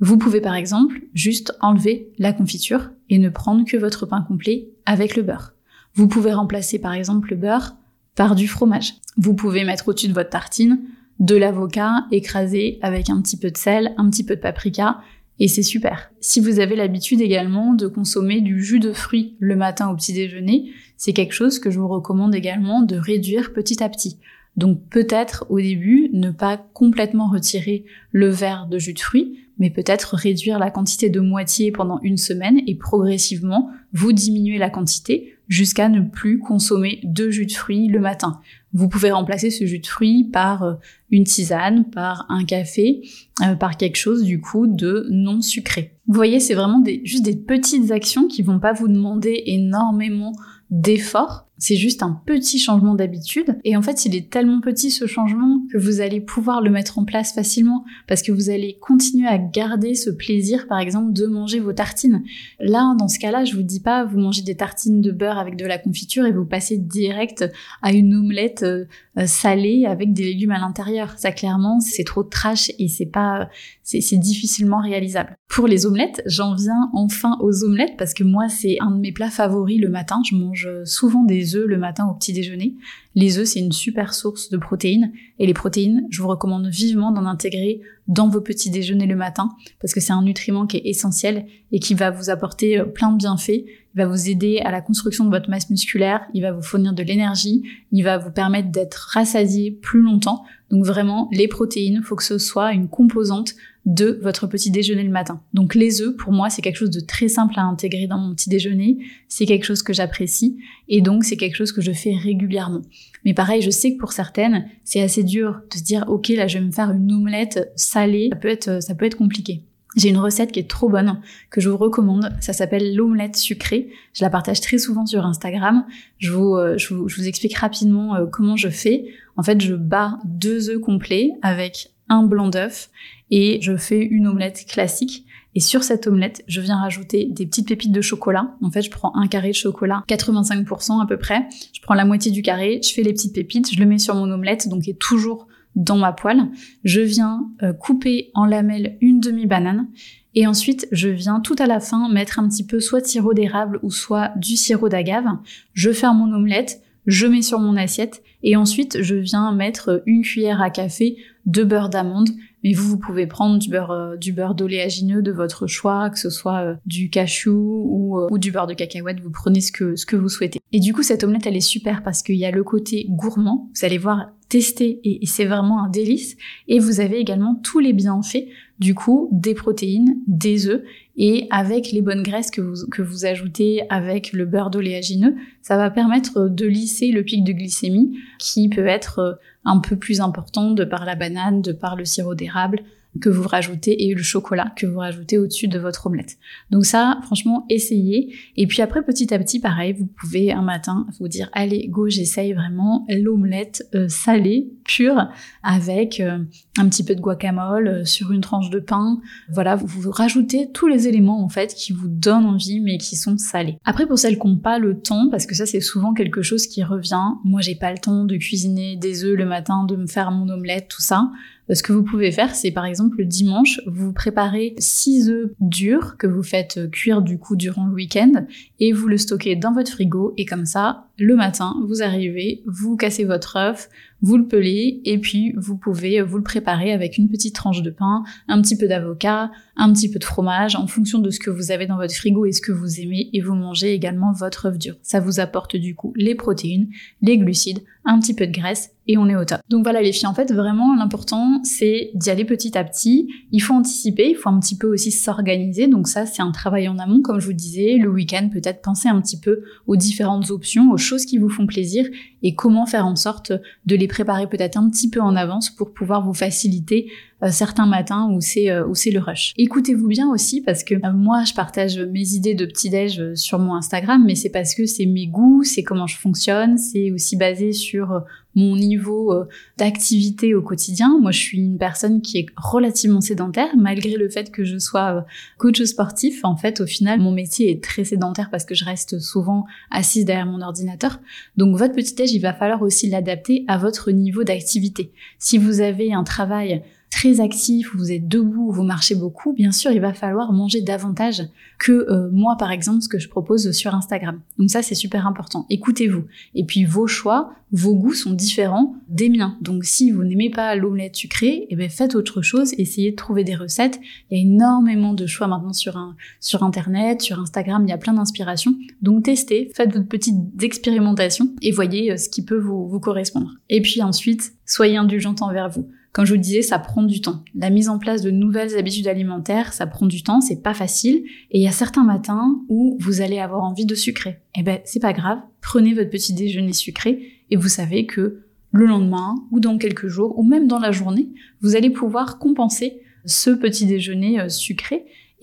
Vous 0.00 0.18
pouvez 0.18 0.40
par 0.40 0.54
exemple 0.54 1.02
juste 1.14 1.56
enlever 1.60 2.12
la 2.18 2.32
confiture 2.32 2.90
et 3.10 3.18
ne 3.18 3.28
prendre 3.28 3.64
que 3.64 3.76
votre 3.76 4.06
pain 4.06 4.22
complet 4.22 4.68
avec 4.86 5.16
le 5.16 5.22
beurre. 5.22 5.54
Vous 5.94 6.08
pouvez 6.08 6.32
remplacer 6.32 6.78
par 6.78 6.92
exemple 6.92 7.30
le 7.30 7.36
beurre 7.36 7.76
par 8.14 8.34
du 8.34 8.48
fromage. 8.48 8.94
Vous 9.16 9.34
pouvez 9.34 9.64
mettre 9.64 9.88
au-dessus 9.88 10.08
de 10.08 10.12
votre 10.12 10.30
tartine 10.30 10.80
de 11.20 11.36
l'avocat 11.36 12.06
écrasé 12.10 12.78
avec 12.82 13.08
un 13.08 13.20
petit 13.20 13.36
peu 13.36 13.50
de 13.50 13.56
sel, 13.56 13.94
un 13.96 14.10
petit 14.10 14.24
peu 14.24 14.34
de 14.34 14.40
paprika 14.40 14.98
et 15.40 15.48
c'est 15.48 15.62
super. 15.62 16.12
Si 16.20 16.40
vous 16.40 16.60
avez 16.60 16.76
l'habitude 16.76 17.20
également 17.20 17.74
de 17.74 17.88
consommer 17.88 18.40
du 18.40 18.62
jus 18.62 18.78
de 18.78 18.92
fruits 18.92 19.36
le 19.40 19.56
matin 19.56 19.90
au 19.90 19.96
petit 19.96 20.12
déjeuner, 20.12 20.70
c'est 20.96 21.12
quelque 21.12 21.34
chose 21.34 21.58
que 21.58 21.70
je 21.70 21.80
vous 21.80 21.88
recommande 21.88 22.34
également 22.34 22.82
de 22.82 22.96
réduire 22.96 23.52
petit 23.52 23.82
à 23.82 23.88
petit. 23.88 24.18
Donc 24.56 24.88
peut-être 24.88 25.46
au 25.48 25.60
début 25.60 26.10
ne 26.12 26.30
pas 26.30 26.56
complètement 26.56 27.28
retirer 27.28 27.84
le 28.12 28.28
verre 28.28 28.68
de 28.68 28.78
jus 28.78 28.94
de 28.94 29.00
fruits, 29.00 29.40
mais 29.58 29.70
peut-être 29.70 30.14
réduire 30.14 30.58
la 30.58 30.70
quantité 30.70 31.10
de 31.10 31.20
moitié 31.20 31.72
pendant 31.72 32.00
une 32.02 32.16
semaine 32.16 32.60
et 32.66 32.76
progressivement 32.76 33.70
vous 33.92 34.12
diminuer 34.12 34.58
la 34.58 34.70
quantité 34.70 35.36
jusqu'à 35.48 35.88
ne 35.88 36.00
plus 36.00 36.38
consommer 36.38 37.00
de 37.04 37.30
jus 37.30 37.46
de 37.46 37.52
fruits 37.52 37.88
le 37.88 38.00
matin. 38.00 38.40
Vous 38.74 38.88
pouvez 38.88 39.12
remplacer 39.12 39.50
ce 39.50 39.64
jus 39.64 39.78
de 39.78 39.86
fruits 39.86 40.24
par 40.32 40.64
euh, 40.64 40.74
une 41.10 41.24
tisane, 41.24 41.84
par 41.90 42.26
un 42.28 42.44
café, 42.44 43.02
euh, 43.42 43.54
par 43.54 43.76
quelque 43.76 43.96
chose 43.96 44.24
du 44.24 44.40
coup 44.40 44.66
de 44.66 45.06
non 45.10 45.40
sucré. 45.40 45.96
Vous 46.06 46.14
voyez, 46.14 46.40
c'est 46.40 46.54
vraiment 46.54 46.80
des, 46.80 47.00
juste 47.04 47.24
des 47.24 47.36
petites 47.36 47.92
actions 47.92 48.26
qui 48.26 48.42
vont 48.42 48.58
pas 48.58 48.72
vous 48.72 48.88
demander 48.88 49.44
énormément 49.46 50.32
d'efforts, 50.70 51.48
c'est 51.58 51.76
juste 51.76 52.02
un 52.02 52.20
petit 52.26 52.58
changement 52.58 52.94
d'habitude. 52.94 53.58
Et 53.64 53.76
en 53.76 53.82
fait, 53.82 54.04
il 54.04 54.16
est 54.16 54.30
tellement 54.30 54.60
petit 54.60 54.90
ce 54.90 55.06
changement 55.06 55.60
que 55.72 55.78
vous 55.78 56.00
allez 56.00 56.20
pouvoir 56.20 56.60
le 56.60 56.70
mettre 56.70 56.98
en 56.98 57.04
place 57.04 57.32
facilement 57.32 57.84
parce 58.08 58.22
que 58.22 58.32
vous 58.32 58.50
allez 58.50 58.76
continuer 58.80 59.28
à 59.28 59.38
garder 59.38 59.94
ce 59.94 60.10
plaisir, 60.10 60.66
par 60.66 60.80
exemple, 60.80 61.12
de 61.12 61.26
manger 61.26 61.60
vos 61.60 61.72
tartines. 61.72 62.22
Là, 62.58 62.96
dans 62.98 63.08
ce 63.08 63.18
cas-là, 63.20 63.44
je 63.44 63.54
vous 63.54 63.62
dis 63.62 63.80
pas, 63.80 64.04
vous 64.04 64.18
mangez 64.18 64.42
des 64.42 64.56
tartines 64.56 65.00
de 65.00 65.12
beurre 65.12 65.38
avec 65.38 65.56
de 65.56 65.64
la 65.64 65.78
confiture 65.78 66.26
et 66.26 66.32
vous 66.32 66.44
passez 66.44 66.76
direct 66.76 67.44
à 67.82 67.92
une 67.92 68.14
omelette 68.14 68.64
euh, 68.64 68.86
euh, 69.18 69.26
salée 69.26 69.86
avec 69.86 70.12
des 70.12 70.24
légumes 70.24 70.50
à 70.50 70.58
l'intérieur. 70.58 71.14
Ça, 71.18 71.30
clairement, 71.30 71.78
c'est 71.78 72.04
trop 72.04 72.24
trash 72.24 72.72
et 72.80 72.88
c'est 72.88 73.06
pas, 73.06 73.48
c'est 73.82 74.18
difficilement 74.18 74.80
réalisable. 74.80 75.36
Pour 75.48 75.68
les 75.68 75.86
omelettes, 75.86 76.20
j'en 76.26 76.56
viens 76.56 76.90
enfin 76.94 77.38
aux 77.40 77.62
omelettes 77.62 77.96
parce 77.96 78.12
que 78.12 78.24
moi, 78.24 78.48
c'est 78.48 78.76
un 78.80 78.90
de 78.90 78.98
mes 78.98 79.12
plats 79.12 79.30
favoris 79.30 79.80
le 79.80 79.88
matin. 79.88 80.20
Je 80.28 80.34
mange 80.34 80.68
souvent 80.84 81.22
des 81.22 81.53
le 81.60 81.76
matin 81.76 82.06
au 82.06 82.14
petit 82.14 82.32
déjeuner. 82.32 82.74
Les 83.14 83.38
œufs, 83.38 83.46
c'est 83.46 83.60
une 83.60 83.72
super 83.72 84.14
source 84.14 84.50
de 84.50 84.56
protéines. 84.56 85.12
Et 85.38 85.46
les 85.46 85.54
protéines, 85.54 86.06
je 86.10 86.22
vous 86.22 86.28
recommande 86.28 86.66
vivement 86.66 87.12
d'en 87.12 87.26
intégrer 87.26 87.80
dans 88.08 88.28
vos 88.28 88.40
petits 88.40 88.70
déjeuners 88.70 89.06
le 89.06 89.16
matin, 89.16 89.50
parce 89.80 89.94
que 89.94 90.00
c'est 90.00 90.12
un 90.12 90.22
nutriment 90.22 90.66
qui 90.66 90.76
est 90.76 90.86
essentiel 90.86 91.46
et 91.72 91.78
qui 91.78 91.94
va 91.94 92.10
vous 92.10 92.28
apporter 92.30 92.78
euh, 92.78 92.84
plein 92.84 93.12
de 93.12 93.16
bienfaits. 93.16 93.64
Il 93.94 93.96
va 93.96 94.06
vous 94.06 94.28
aider 94.28 94.58
à 94.58 94.70
la 94.70 94.80
construction 94.80 95.24
de 95.24 95.30
votre 95.30 95.48
masse 95.48 95.70
musculaire, 95.70 96.26
il 96.34 96.42
va 96.42 96.52
vous 96.52 96.62
fournir 96.62 96.92
de 96.92 97.02
l'énergie, 97.02 97.62
il 97.92 98.02
va 98.02 98.18
vous 98.18 98.30
permettre 98.30 98.70
d'être 98.70 99.10
rassasié 99.12 99.70
plus 99.70 100.02
longtemps. 100.02 100.44
Donc 100.70 100.84
vraiment, 100.84 101.28
les 101.32 101.48
protéines, 101.48 102.02
faut 102.02 102.16
que 102.16 102.24
ce 102.24 102.38
soit 102.38 102.72
une 102.72 102.88
composante 102.88 103.54
de 103.86 104.18
votre 104.22 104.46
petit 104.46 104.70
déjeuner 104.70 105.02
le 105.02 105.10
matin. 105.10 105.40
Donc 105.52 105.74
les 105.74 106.00
œufs, 106.00 106.16
pour 106.16 106.32
moi, 106.32 106.48
c'est 106.48 106.62
quelque 106.62 106.76
chose 106.76 106.90
de 106.90 107.00
très 107.00 107.28
simple 107.28 107.54
à 107.56 107.62
intégrer 107.62 108.06
dans 108.06 108.18
mon 108.18 108.34
petit 108.34 108.48
déjeuner. 108.48 108.98
C'est 109.28 109.46
quelque 109.46 109.64
chose 109.64 109.82
que 109.82 109.92
j'apprécie 109.92 110.58
et 110.88 111.02
donc 111.02 111.24
c'est 111.24 111.36
quelque 111.36 111.56
chose 111.56 111.72
que 111.72 111.82
je 111.82 111.92
fais 111.92 112.14
régulièrement. 112.14 112.82
Mais 113.24 113.34
pareil, 113.34 113.62
je 113.62 113.70
sais 113.70 113.94
que 113.94 113.98
pour 113.98 114.12
certaines, 114.12 114.66
c'est 114.84 115.02
assez 115.02 115.22
dur 115.22 115.60
de 115.70 115.78
se 115.78 115.82
dire, 115.82 116.04
ok, 116.08 116.28
là, 116.28 116.46
je 116.46 116.58
vais 116.58 116.64
me 116.64 116.72
faire 116.72 116.90
une 116.90 117.12
omelette 117.12 117.72
salée. 117.76 118.28
Ça 118.32 118.38
peut 118.38 118.48
être, 118.48 118.82
ça 118.82 118.94
peut 118.94 119.04
être 119.04 119.16
compliqué. 119.16 119.62
J'ai 119.96 120.08
une 120.08 120.18
recette 120.18 120.50
qui 120.50 120.58
est 120.58 120.68
trop 120.68 120.88
bonne, 120.88 121.20
que 121.50 121.60
je 121.60 121.68
vous 121.68 121.76
recommande. 121.76 122.32
Ça 122.40 122.52
s'appelle 122.52 122.96
l'omelette 122.96 123.36
sucrée. 123.36 123.90
Je 124.12 124.24
la 124.24 124.30
partage 124.30 124.60
très 124.60 124.78
souvent 124.78 125.06
sur 125.06 125.24
Instagram. 125.24 125.84
Je 126.18 126.32
vous, 126.32 126.56
euh, 126.56 126.76
je 126.78 126.92
vous, 126.92 127.08
je 127.08 127.16
vous 127.16 127.28
explique 127.28 127.56
rapidement 127.56 128.16
euh, 128.16 128.26
comment 128.26 128.56
je 128.56 128.68
fais. 128.68 129.04
En 129.36 129.42
fait, 129.42 129.60
je 129.60 129.74
bats 129.74 130.18
deux 130.24 130.68
œufs 130.70 130.80
complets 130.80 131.30
avec 131.42 131.93
un 132.08 132.22
blanc 132.22 132.48
d'œuf 132.48 132.90
et 133.30 133.58
je 133.62 133.76
fais 133.76 134.00
une 134.00 134.26
omelette 134.26 134.66
classique. 134.66 135.26
Et 135.56 135.60
sur 135.60 135.84
cette 135.84 136.06
omelette, 136.08 136.42
je 136.48 136.60
viens 136.60 136.76
rajouter 136.76 137.28
des 137.30 137.46
petites 137.46 137.68
pépites 137.68 137.92
de 137.92 138.00
chocolat. 138.00 138.56
En 138.60 138.70
fait, 138.70 138.82
je 138.82 138.90
prends 138.90 139.14
un 139.14 139.28
carré 139.28 139.50
de 139.50 139.54
chocolat, 139.54 140.02
85% 140.08 141.00
à 141.00 141.06
peu 141.06 141.16
près. 141.16 141.46
Je 141.72 141.80
prends 141.80 141.94
la 141.94 142.04
moitié 142.04 142.32
du 142.32 142.42
carré, 142.42 142.80
je 142.82 142.92
fais 142.92 143.02
les 143.02 143.12
petites 143.12 143.34
pépites, 143.34 143.72
je 143.72 143.78
le 143.78 143.86
mets 143.86 143.98
sur 143.98 144.16
mon 144.16 144.30
omelette, 144.30 144.68
donc 144.68 144.88
est 144.88 144.98
toujours 144.98 145.46
dans 145.76 145.96
ma 145.96 146.12
poêle. 146.12 146.48
Je 146.82 147.00
viens 147.00 147.48
euh, 147.62 147.72
couper 147.72 148.30
en 148.34 148.46
lamelles 148.46 148.96
une 149.00 149.20
demi-banane. 149.20 149.88
Et 150.34 150.46
ensuite, 150.48 150.88
je 150.90 151.08
viens 151.08 151.40
tout 151.40 151.56
à 151.58 151.66
la 151.66 151.78
fin 151.78 152.08
mettre 152.08 152.40
un 152.40 152.48
petit 152.48 152.66
peu 152.66 152.80
soit 152.80 153.00
de 153.00 153.06
sirop 153.06 153.34
d'érable 153.34 153.78
ou 153.82 153.90
soit 153.90 154.32
du 154.36 154.56
sirop 154.56 154.88
d'agave. 154.88 155.26
Je 155.72 155.92
ferme 155.92 156.18
mon 156.18 156.34
omelette, 156.34 156.80
je 157.06 157.26
mets 157.26 157.42
sur 157.42 157.60
mon 157.60 157.76
assiette 157.76 158.22
et 158.42 158.56
ensuite 158.56 159.02
je 159.02 159.14
viens 159.14 159.52
mettre 159.52 160.02
une 160.06 160.22
cuillère 160.22 160.60
à 160.60 160.70
café 160.70 161.16
de 161.46 161.64
beurre 161.64 161.88
d'amande. 161.88 162.30
Mais 162.62 162.72
vous, 162.72 162.88
vous 162.88 162.98
pouvez 162.98 163.26
prendre 163.26 163.58
du 163.58 163.68
beurre, 163.68 163.90
euh, 163.90 164.16
du 164.16 164.32
beurre 164.32 164.54
d'oléagineux 164.54 165.22
de 165.22 165.32
votre 165.32 165.66
choix, 165.66 166.08
que 166.10 166.18
ce 166.18 166.30
soit 166.30 166.60
euh, 166.60 166.74
du 166.86 167.10
cachou 167.10 167.52
ou, 167.52 168.18
ou, 168.30 168.38
du 168.38 168.50
beurre 168.50 168.66
de 168.66 168.74
cacahuète. 168.74 169.20
Vous 169.20 169.30
prenez 169.30 169.60
ce 169.60 169.70
que, 169.70 169.96
ce 169.96 170.06
que 170.06 170.16
vous 170.16 170.28
souhaitez. 170.28 170.60
Et 170.72 170.80
du 170.80 170.94
coup, 170.94 171.02
cette 171.02 171.24
omelette, 171.24 171.46
elle 171.46 171.56
est 171.56 171.60
super 171.60 172.02
parce 172.02 172.22
qu'il 172.22 172.36
y 172.36 172.46
a 172.46 172.50
le 172.50 172.64
côté 172.64 173.06
gourmand. 173.10 173.70
Vous 173.74 173.84
allez 173.84 173.98
voir, 173.98 174.30
tester 174.48 175.00
et, 175.02 175.26
c'est 175.26 175.46
vraiment 175.46 175.82
un 175.82 175.88
délice. 175.88 176.36
Et 176.68 176.78
vous 176.78 177.00
avez 177.00 177.18
également 177.18 177.56
tous 177.56 177.80
les 177.80 177.92
bienfaits 177.92 178.46
du 178.78 178.94
coup 178.94 179.28
des 179.32 179.54
protéines, 179.54 180.18
des 180.28 180.68
œufs 180.68 180.82
et 181.16 181.48
avec 181.50 181.90
les 181.90 182.02
bonnes 182.02 182.22
graisses 182.22 182.50
que 182.50 182.60
vous, 182.60 182.86
que 182.88 183.02
vous 183.02 183.24
ajoutez 183.24 183.82
avec 183.88 184.32
le 184.32 184.46
beurre 184.46 184.70
d'oléagineux, 184.70 185.34
ça 185.60 185.76
va 185.76 185.90
permettre 185.90 186.48
de 186.48 186.66
lisser 186.66 187.10
le 187.10 187.22
pic 187.22 187.42
de 187.44 187.52
glycémie 187.52 188.16
qui 188.38 188.68
peut 188.68 188.86
être 188.86 189.38
un 189.64 189.78
peu 189.78 189.96
plus 189.96 190.20
important 190.20 190.70
de 190.72 190.84
par 190.84 191.04
la 191.04 191.14
banane, 191.14 191.62
de 191.62 191.72
par 191.72 191.96
le 191.96 192.04
sirop 192.04 192.34
d'érable, 192.34 192.80
que 193.20 193.28
vous 193.28 193.46
rajoutez 193.46 194.08
et 194.08 194.14
le 194.14 194.22
chocolat 194.22 194.72
que 194.76 194.86
vous 194.86 194.98
rajoutez 194.98 195.38
au-dessus 195.38 195.68
de 195.68 195.78
votre 195.78 196.06
omelette. 196.06 196.36
Donc 196.70 196.84
ça, 196.84 197.20
franchement, 197.22 197.64
essayez. 197.70 198.34
Et 198.56 198.66
puis 198.66 198.82
après, 198.82 199.02
petit 199.02 199.32
à 199.32 199.38
petit, 199.38 199.60
pareil, 199.60 199.92
vous 199.92 200.06
pouvez 200.06 200.52
un 200.52 200.62
matin 200.62 201.06
vous 201.18 201.28
dire, 201.28 201.48
allez, 201.52 201.86
go, 201.88 202.08
j'essaye 202.08 202.52
vraiment 202.52 203.06
l'omelette 203.08 203.88
euh, 203.94 204.08
salée, 204.08 204.72
pure, 204.84 205.28
avec 205.62 206.20
euh, 206.20 206.38
un 206.78 206.88
petit 206.88 207.04
peu 207.04 207.14
de 207.14 207.20
guacamole 207.20 207.88
euh, 207.88 208.04
sur 208.04 208.32
une 208.32 208.40
tranche 208.40 208.70
de 208.70 208.80
pain. 208.80 209.20
Voilà, 209.48 209.76
vous, 209.76 209.86
vous, 209.86 210.10
rajoutez 210.10 210.70
tous 210.72 210.88
les 210.88 211.08
éléments 211.08 211.42
en 211.42 211.48
fait 211.48 211.74
qui 211.74 211.92
vous 211.92 212.08
donnent 212.08 212.46
envie 212.46 212.80
mais 212.80 212.98
qui 212.98 213.16
sont 213.16 213.38
salés. 213.38 213.78
Après, 213.84 214.06
pour 214.06 214.18
celles 214.18 214.38
qui 214.38 214.46
n'ont 214.46 214.56
pas 214.56 214.78
le 214.78 215.00
temps, 215.00 215.28
parce 215.30 215.46
que 215.46 215.54
ça 215.54 215.66
c'est 215.66 215.80
souvent 215.80 216.14
quelque 216.14 216.42
chose 216.42 216.66
qui 216.66 216.82
revient, 216.82 217.34
moi 217.44 217.60
j'ai 217.60 217.74
pas 217.74 217.92
le 217.92 217.98
temps 217.98 218.24
de 218.24 218.36
cuisiner 218.36 218.96
des 218.96 219.24
œufs 219.24 219.36
le 219.36 219.46
matin, 219.46 219.84
de 219.84 219.96
me 219.96 220.06
faire 220.06 220.30
mon 220.30 220.48
omelette, 220.48 220.88
tout 220.88 221.02
ça. 221.02 221.30
Ce 221.72 221.82
que 221.82 221.92
vous 221.92 222.02
pouvez 222.02 222.30
faire, 222.30 222.54
c'est 222.54 222.70
par 222.70 222.84
exemple 222.84 223.18
le 223.18 223.24
dimanche, 223.24 223.80
vous 223.86 224.12
préparez 224.12 224.74
6 224.78 225.30
œufs 225.30 225.50
durs 225.60 226.16
que 226.18 226.26
vous 226.26 226.42
faites 226.42 226.90
cuire 226.90 227.22
du 227.22 227.38
coup 227.38 227.56
durant 227.56 227.86
le 227.86 227.94
week-end 227.94 228.46
et 228.80 228.92
vous 228.92 229.08
le 229.08 229.16
stockez 229.16 229.56
dans 229.56 229.72
votre 229.72 229.90
frigo 229.90 230.34
et 230.36 230.44
comme 230.44 230.66
ça, 230.66 231.06
le 231.16 231.36
matin, 231.36 231.76
vous 231.86 232.02
arrivez, 232.02 232.62
vous 232.66 232.96
cassez 232.96 233.24
votre 233.24 233.56
œuf, 233.56 233.88
vous 234.24 234.38
le 234.38 234.46
pelez 234.46 235.02
et 235.04 235.18
puis 235.18 235.52
vous 235.56 235.76
pouvez 235.76 236.22
vous 236.22 236.38
le 236.38 236.42
préparer 236.42 236.92
avec 236.92 237.18
une 237.18 237.28
petite 237.28 237.54
tranche 237.54 237.82
de 237.82 237.90
pain, 237.90 238.24
un 238.48 238.62
petit 238.62 238.76
peu 238.76 238.88
d'avocat, 238.88 239.50
un 239.76 239.92
petit 239.92 240.10
peu 240.10 240.18
de 240.18 240.24
fromage 240.24 240.76
en 240.76 240.86
fonction 240.86 241.18
de 241.18 241.30
ce 241.30 241.38
que 241.38 241.50
vous 241.50 241.70
avez 241.70 241.86
dans 241.86 241.96
votre 241.96 242.14
frigo 242.14 242.46
et 242.46 242.52
ce 242.52 242.62
que 242.62 242.72
vous 242.72 243.00
aimez 243.00 243.28
et 243.32 243.40
vous 243.42 243.54
mangez 243.54 243.92
également 243.92 244.32
votre 244.32 244.66
œuf 244.66 244.78
dur. 244.78 244.96
Ça 245.02 245.20
vous 245.20 245.40
apporte 245.40 245.76
du 245.76 245.94
coup 245.94 246.14
les 246.16 246.34
protéines, 246.34 246.88
les 247.20 247.36
glucides, 247.36 247.80
un 248.06 248.18
petit 248.18 248.34
peu 248.34 248.46
de 248.46 248.52
graisse 248.52 248.92
et 249.06 249.18
on 249.18 249.28
est 249.28 249.36
au 249.36 249.44
top. 249.44 249.60
Donc 249.68 249.82
voilà 249.82 250.00
les 250.00 250.12
filles, 250.12 250.26
en 250.26 250.34
fait 250.34 250.52
vraiment 250.52 250.94
l'important 250.96 251.60
c'est 251.62 252.10
d'y 252.14 252.30
aller 252.30 252.46
petit 252.46 252.78
à 252.78 252.84
petit. 252.84 253.28
Il 253.52 253.60
faut 253.60 253.74
anticiper, 253.74 254.30
il 254.30 254.36
faut 254.36 254.48
un 254.48 254.58
petit 254.58 254.78
peu 254.78 254.86
aussi 254.86 255.10
s'organiser. 255.10 255.86
Donc 255.86 256.08
ça 256.08 256.24
c'est 256.24 256.42
un 256.42 256.52
travail 256.52 256.88
en 256.88 256.98
amont 256.98 257.20
comme 257.20 257.40
je 257.40 257.46
vous 257.46 257.52
disais. 257.52 257.98
Le 257.98 258.08
week-end 258.08 258.48
peut-être 258.50 258.80
penser 258.80 259.08
un 259.08 259.20
petit 259.20 259.38
peu 259.38 259.64
aux 259.86 259.96
différentes 259.96 260.50
options, 260.50 260.90
aux 260.92 260.96
choses 261.04 261.26
qui 261.26 261.38
vous 261.38 261.48
font 261.48 261.66
plaisir 261.66 262.06
et 262.42 262.54
comment 262.54 262.86
faire 262.86 263.06
en 263.06 263.16
sorte 263.16 263.52
de 263.86 263.96
les 263.96 264.08
préparer 264.08 264.48
peut-être 264.48 264.76
un 264.76 264.88
petit 264.90 265.10
peu 265.10 265.20
en 265.20 265.36
avance 265.36 265.70
pour 265.70 265.92
pouvoir 265.92 266.24
vous 266.24 266.34
faciliter 266.34 267.10
certains 267.50 267.86
matins 267.86 268.28
où 268.32 268.40
c'est 268.40 268.70
euh, 268.70 268.86
où 268.86 268.94
c'est 268.94 269.10
le 269.10 269.20
rush. 269.20 269.52
Écoutez-vous 269.56 270.08
bien 270.08 270.30
aussi 270.30 270.60
parce 270.60 270.84
que 270.84 270.94
euh, 270.94 271.12
moi 271.12 271.44
je 271.44 271.54
partage 271.54 271.98
mes 271.98 272.34
idées 272.34 272.54
de 272.54 272.66
petit 272.66 272.90
déj 272.90 273.34
sur 273.34 273.58
mon 273.58 273.74
Instagram, 273.74 274.22
mais 274.26 274.34
c'est 274.34 274.50
parce 274.50 274.74
que 274.74 274.86
c'est 274.86 275.06
mes 275.06 275.26
goûts, 275.26 275.62
c'est 275.64 275.82
comment 275.82 276.06
je 276.06 276.16
fonctionne, 276.16 276.78
c'est 276.78 277.10
aussi 277.10 277.36
basé 277.36 277.72
sur 277.72 278.22
mon 278.54 278.76
niveau 278.76 279.34
d'activité 279.78 280.54
au 280.54 280.62
quotidien. 280.62 281.18
Moi, 281.20 281.32
je 281.32 281.38
suis 281.38 281.58
une 281.58 281.78
personne 281.78 282.22
qui 282.22 282.38
est 282.38 282.46
relativement 282.56 283.20
sédentaire, 283.20 283.76
malgré 283.76 284.16
le 284.16 284.28
fait 284.28 284.50
que 284.52 284.64
je 284.64 284.78
sois 284.78 285.26
coach 285.58 285.82
sportif. 285.82 286.44
En 286.44 286.56
fait, 286.56 286.80
au 286.80 286.86
final, 286.86 287.20
mon 287.20 287.32
métier 287.32 287.70
est 287.70 287.82
très 287.82 288.04
sédentaire 288.04 288.50
parce 288.50 288.64
que 288.64 288.74
je 288.74 288.84
reste 288.84 289.18
souvent 289.18 289.66
assise 289.90 290.24
derrière 290.24 290.46
mon 290.46 290.60
ordinateur. 290.60 291.20
Donc, 291.56 291.76
votre 291.76 291.94
petit 291.94 292.14
déj, 292.14 292.32
il 292.32 292.40
va 292.40 292.54
falloir 292.54 292.82
aussi 292.82 293.08
l'adapter 293.08 293.64
à 293.66 293.78
votre 293.78 294.10
niveau 294.10 294.44
d'activité. 294.44 295.10
Si 295.38 295.58
vous 295.58 295.80
avez 295.80 296.12
un 296.12 296.24
travail 296.24 296.82
très 297.14 297.40
actif, 297.40 297.94
vous 297.94 298.10
êtes 298.10 298.26
debout, 298.26 298.72
vous 298.72 298.82
marchez 298.82 299.14
beaucoup, 299.14 299.52
bien 299.52 299.70
sûr, 299.70 299.92
il 299.92 300.00
va 300.00 300.12
falloir 300.12 300.52
manger 300.52 300.82
davantage 300.82 301.42
que 301.78 301.92
euh, 301.92 302.28
moi, 302.32 302.56
par 302.58 302.72
exemple, 302.72 303.02
ce 303.02 303.08
que 303.08 303.20
je 303.20 303.28
propose 303.28 303.70
sur 303.70 303.94
Instagram. 303.94 304.40
Donc 304.58 304.68
ça, 304.70 304.82
c'est 304.82 304.96
super 304.96 305.24
important. 305.28 305.64
Écoutez-vous. 305.70 306.24
Et 306.56 306.64
puis, 306.64 306.84
vos 306.84 307.06
choix, 307.06 307.52
vos 307.70 307.94
goûts 307.94 308.14
sont 308.14 308.32
différents 308.32 308.96
des 309.08 309.28
miens. 309.28 309.56
Donc, 309.60 309.84
si 309.84 310.10
vous 310.10 310.24
n'aimez 310.24 310.50
pas 310.50 310.74
l'omelette 310.74 311.14
sucrée, 311.14 311.68
eh 311.70 311.76
bien, 311.76 311.88
faites 311.88 312.16
autre 312.16 312.42
chose, 312.42 312.74
essayez 312.78 313.12
de 313.12 313.16
trouver 313.16 313.44
des 313.44 313.54
recettes. 313.54 314.00
Il 314.30 314.36
y 314.36 314.40
a 314.40 314.44
énormément 314.44 315.14
de 315.14 315.26
choix 315.26 315.46
maintenant 315.46 315.72
sur, 315.72 315.96
un, 315.96 316.16
sur 316.40 316.64
Internet, 316.64 317.20
sur 317.22 317.38
Instagram, 317.38 317.84
il 317.86 317.90
y 317.90 317.94
a 317.94 317.98
plein 317.98 318.14
d'inspirations. 318.14 318.74
Donc, 319.02 319.22
testez, 319.22 319.70
faites 319.72 319.92
votre 319.92 320.08
petite 320.08 320.36
expérimentation 320.60 321.54
et 321.62 321.70
voyez 321.70 322.10
euh, 322.10 322.16
ce 322.16 322.28
qui 322.28 322.44
peut 322.44 322.58
vous, 322.58 322.88
vous 322.88 323.00
correspondre. 323.00 323.52
Et 323.70 323.80
puis 323.82 324.02
ensuite, 324.02 324.52
soyez 324.66 324.96
indulgente 324.96 325.42
envers 325.42 325.70
vous. 325.70 325.88
Comme 326.14 326.26
je 326.26 326.30
vous 326.30 326.36
le 326.36 326.42
disais, 326.42 326.62
ça 326.62 326.78
prend 326.78 327.02
du 327.02 327.20
temps. 327.20 327.42
La 327.56 327.70
mise 327.70 327.88
en 327.88 327.98
place 327.98 328.22
de 328.22 328.30
nouvelles 328.30 328.78
habitudes 328.78 329.08
alimentaires, 329.08 329.72
ça 329.72 329.84
prend 329.84 330.06
du 330.06 330.22
temps, 330.22 330.40
c'est 330.40 330.62
pas 330.62 330.72
facile. 330.72 331.24
Et 331.50 331.58
il 331.58 331.60
y 331.60 331.66
a 331.66 331.72
certains 331.72 332.04
matins 332.04 332.60
où 332.68 332.96
vous 333.00 333.20
allez 333.20 333.40
avoir 333.40 333.64
envie 333.64 333.84
de 333.84 333.96
sucrer. 333.96 334.38
Eh 334.56 334.62
ben, 334.62 334.78
c'est 334.84 335.00
pas 335.00 335.12
grave. 335.12 335.40
Prenez 335.60 335.92
votre 335.92 336.10
petit 336.10 336.32
déjeuner 336.32 336.72
sucré 336.72 337.42
et 337.50 337.56
vous 337.56 337.66
savez 337.66 338.06
que 338.06 338.44
le 338.70 338.86
lendemain 338.86 339.34
ou 339.50 339.58
dans 339.58 339.76
quelques 339.76 340.06
jours 340.06 340.38
ou 340.38 340.44
même 340.44 340.68
dans 340.68 340.78
la 340.78 340.92
journée, 340.92 341.30
vous 341.62 341.74
allez 341.74 341.90
pouvoir 341.90 342.38
compenser 342.38 343.00
ce 343.24 343.50
petit 343.50 343.84
déjeuner 343.84 344.38
euh, 344.38 344.48